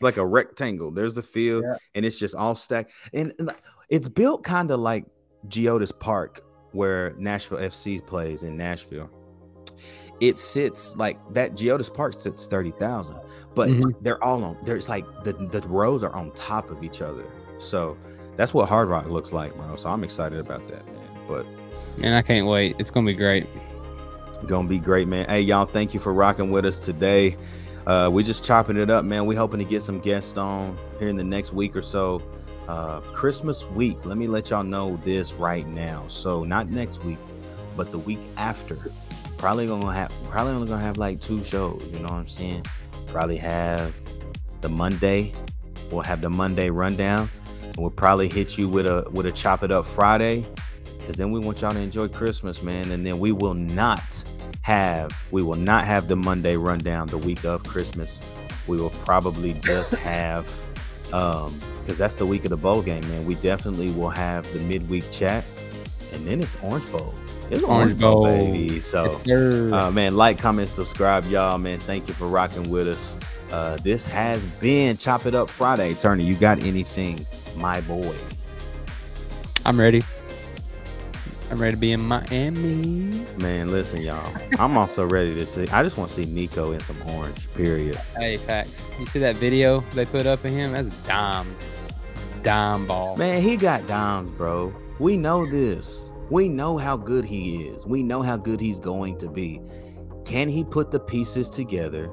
like 0.00 0.16
a 0.16 0.26
rectangle. 0.26 0.90
There's 0.90 1.14
the 1.14 1.22
field, 1.22 1.64
yeah. 1.66 1.76
and 1.94 2.04
it's 2.04 2.18
just 2.18 2.34
all 2.34 2.54
stacked. 2.54 2.92
And, 3.12 3.32
and 3.38 3.52
it's 3.88 4.08
built 4.08 4.44
kind 4.44 4.70
of 4.70 4.80
like 4.80 5.06
Geodis 5.48 5.98
Park 5.98 6.42
where 6.76 7.14
Nashville 7.18 7.58
FC 7.58 8.04
plays 8.04 8.42
in 8.42 8.56
Nashville, 8.56 9.10
it 10.20 10.38
sits 10.38 10.96
like 10.96 11.18
that. 11.32 11.54
Geodis 11.54 11.92
Park 11.92 12.20
sits 12.20 12.46
thirty 12.46 12.70
thousand, 12.72 13.16
but 13.54 13.68
mm-hmm. 13.68 13.90
they're 14.02 14.22
all 14.22 14.44
on. 14.44 14.56
There's 14.64 14.88
like 14.88 15.04
the 15.24 15.32
the 15.32 15.60
rows 15.66 16.02
are 16.02 16.14
on 16.14 16.30
top 16.32 16.70
of 16.70 16.84
each 16.84 17.02
other, 17.02 17.24
so 17.58 17.96
that's 18.36 18.54
what 18.54 18.68
Hard 18.68 18.88
Rock 18.88 19.08
looks 19.08 19.32
like, 19.32 19.54
bro. 19.56 19.76
So 19.76 19.88
I'm 19.88 20.04
excited 20.04 20.38
about 20.38 20.66
that, 20.68 20.86
man. 20.86 21.08
But 21.26 21.46
man, 21.96 22.12
I 22.12 22.22
can't 22.22 22.46
wait. 22.46 22.76
It's 22.78 22.90
gonna 22.90 23.06
be 23.06 23.14
great. 23.14 23.46
Gonna 24.46 24.68
be 24.68 24.78
great, 24.78 25.08
man. 25.08 25.26
Hey, 25.28 25.40
y'all, 25.40 25.66
thank 25.66 25.94
you 25.94 26.00
for 26.00 26.12
rocking 26.12 26.50
with 26.50 26.66
us 26.66 26.78
today. 26.78 27.36
Uh, 27.86 28.08
we 28.10 28.24
just 28.24 28.44
chopping 28.44 28.76
it 28.76 28.90
up, 28.90 29.04
man. 29.04 29.26
We're 29.26 29.38
hoping 29.38 29.60
to 29.60 29.64
get 29.64 29.82
some 29.82 30.00
guests 30.00 30.36
on 30.36 30.76
here 30.98 31.08
in 31.08 31.16
the 31.16 31.24
next 31.24 31.52
week 31.52 31.76
or 31.76 31.82
so 31.82 32.20
uh, 32.68 33.00
Christmas 33.00 33.64
week. 33.64 34.04
Let 34.04 34.18
me 34.18 34.26
let 34.26 34.50
y'all 34.50 34.64
know 34.64 35.00
this 35.04 35.32
right 35.34 35.66
now. 35.68 36.04
So 36.08 36.42
not 36.42 36.68
next 36.68 37.04
week, 37.04 37.18
but 37.76 37.92
the 37.92 37.98
week 37.98 38.18
after. 38.36 38.78
Probably 39.38 39.66
gonna 39.66 39.92
have 39.92 40.12
probably 40.30 40.52
only 40.52 40.66
gonna 40.66 40.82
have 40.82 40.96
like 40.96 41.20
two 41.20 41.44
shows. 41.44 41.88
You 41.92 41.98
know 41.98 42.04
what 42.04 42.14
I'm 42.14 42.28
saying? 42.28 42.64
Probably 43.06 43.36
have 43.36 43.94
the 44.62 44.68
Monday. 44.68 45.32
We'll 45.92 46.02
have 46.02 46.20
the 46.20 46.30
Monday 46.30 46.70
rundown. 46.70 47.30
And 47.62 47.76
we'll 47.76 47.90
probably 47.90 48.28
hit 48.28 48.58
you 48.58 48.68
with 48.68 48.86
a 48.86 49.06
with 49.12 49.26
a 49.26 49.32
chop 49.32 49.62
it 49.62 49.70
up 49.70 49.84
Friday. 49.84 50.44
Cause 51.06 51.14
then 51.14 51.30
we 51.30 51.38
want 51.38 51.60
y'all 51.60 51.72
to 51.72 51.78
enjoy 51.78 52.08
Christmas, 52.08 52.64
man. 52.64 52.90
And 52.90 53.06
then 53.06 53.20
we 53.20 53.30
will 53.30 53.54
not 53.54 54.24
have 54.66 55.16
we 55.30 55.44
will 55.44 55.54
not 55.54 55.84
have 55.84 56.08
the 56.08 56.16
Monday 56.16 56.56
rundown 56.56 57.06
the 57.06 57.18
week 57.18 57.44
of 57.44 57.62
Christmas. 57.62 58.20
We 58.66 58.78
will 58.78 58.90
probably 58.90 59.52
just 59.52 59.94
have 59.94 60.52
um 61.12 61.56
because 61.80 61.98
that's 61.98 62.16
the 62.16 62.26
week 62.26 62.44
of 62.44 62.50
the 62.50 62.56
bowl 62.56 62.82
game, 62.82 63.08
man. 63.08 63.24
We 63.26 63.36
definitely 63.36 63.92
will 63.92 64.10
have 64.10 64.52
the 64.52 64.58
midweek 64.58 65.08
chat, 65.12 65.44
and 66.12 66.26
then 66.26 66.40
it's 66.40 66.56
Orange 66.64 66.90
Bowl. 66.90 67.14
It's 67.48 67.62
Orange, 67.62 68.00
Bowl, 68.00 68.24
baby. 68.24 68.80
So, 68.80 69.20
uh, 69.72 69.88
man, 69.92 70.16
like, 70.16 70.40
comment, 70.40 70.68
subscribe, 70.68 71.26
y'all, 71.26 71.58
man. 71.58 71.78
Thank 71.78 72.08
you 72.08 72.14
for 72.14 72.26
rocking 72.26 72.68
with 72.68 72.88
us. 72.88 73.16
Uh, 73.52 73.76
this 73.76 74.08
has 74.08 74.42
been 74.60 74.96
Chop 74.96 75.26
It 75.26 75.36
Up 75.36 75.48
Friday. 75.48 75.94
Turner, 75.94 76.22
you 76.22 76.34
got 76.34 76.58
anything, 76.58 77.24
my 77.56 77.80
boy? 77.82 78.16
I'm 79.64 79.78
ready. 79.78 80.02
I'm 81.48 81.60
ready 81.60 81.72
to 81.72 81.76
be 81.76 81.92
in 81.92 82.02
Miami. 82.02 83.24
Man, 83.38 83.68
listen, 83.68 84.02
y'all. 84.02 84.36
I'm 84.58 84.76
also 84.76 85.06
ready 85.06 85.36
to 85.36 85.46
see. 85.46 85.68
I 85.68 85.84
just 85.84 85.96
want 85.96 86.10
to 86.10 86.16
see 86.16 86.24
Nico 86.24 86.72
in 86.72 86.80
some 86.80 87.00
orange. 87.10 87.38
Period. 87.54 87.94
Hey, 88.16 88.36
facts. 88.36 88.84
You 88.98 89.06
see 89.06 89.20
that 89.20 89.36
video 89.36 89.80
they 89.92 90.06
put 90.06 90.26
up 90.26 90.44
of 90.44 90.50
him? 90.50 90.72
That's 90.72 90.88
a 90.88 91.06
dime, 91.06 91.56
dime 92.42 92.86
ball. 92.86 93.16
Man, 93.16 93.42
he 93.42 93.56
got 93.56 93.86
dimes, 93.86 94.30
bro. 94.36 94.74
We 94.98 95.16
know 95.16 95.46
this. 95.46 96.10
We 96.30 96.48
know 96.48 96.78
how 96.78 96.96
good 96.96 97.24
he 97.24 97.66
is. 97.66 97.86
We 97.86 98.02
know 98.02 98.22
how 98.22 98.36
good 98.36 98.60
he's 98.60 98.80
going 98.80 99.16
to 99.18 99.28
be. 99.28 99.60
Can 100.24 100.48
he 100.48 100.64
put 100.64 100.90
the 100.90 100.98
pieces 100.98 101.48
together 101.48 102.10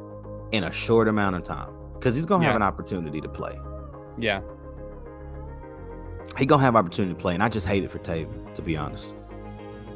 in 0.52 0.66
a 0.66 0.72
short 0.72 1.08
amount 1.08 1.38
of 1.38 1.44
time? 1.44 1.74
Because 1.96 2.16
he's 2.16 2.28
gonna 2.28 2.44
yeah. 2.44 2.50
have 2.50 2.56
an 2.56 2.62
opportunity 2.62 3.20
to 3.20 3.30
play. 3.30 3.58
Yeah. 4.20 4.42
He 6.38 6.46
gonna 6.46 6.62
have 6.62 6.76
opportunity 6.76 7.16
to 7.16 7.20
play, 7.20 7.34
and 7.34 7.42
I 7.42 7.50
just 7.50 7.66
hate 7.66 7.84
it 7.84 7.90
for 7.90 8.00
Tayven, 8.00 8.54
to 8.54 8.62
be 8.62 8.78
honest. 8.78 9.16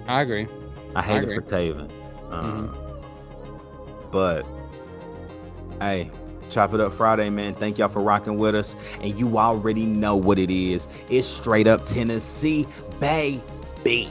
I 0.07 0.21
agree. 0.21 0.47
I 0.95 1.01
hate 1.01 1.13
I 1.13 1.17
agree. 1.17 1.35
it 1.35 1.47
for 1.47 1.55
Tayven. 1.55 1.89
mm-hmm. 2.29 2.69
Uh, 2.69 2.87
but 4.11 4.45
hey, 5.81 6.09
chop 6.49 6.73
it 6.73 6.79
up 6.79 6.93
Friday, 6.93 7.29
man. 7.29 7.53
Thank 7.53 7.77
y'all 7.77 7.89
for 7.89 8.01
rocking 8.01 8.37
with 8.37 8.55
us. 8.55 8.75
And 9.01 9.17
you 9.17 9.37
already 9.37 9.85
know 9.85 10.15
what 10.15 10.39
it 10.39 10.49
is. 10.49 10.87
It's 11.09 11.27
straight 11.27 11.67
up 11.67 11.85
Tennessee, 11.85 12.65
baby. 12.99 14.09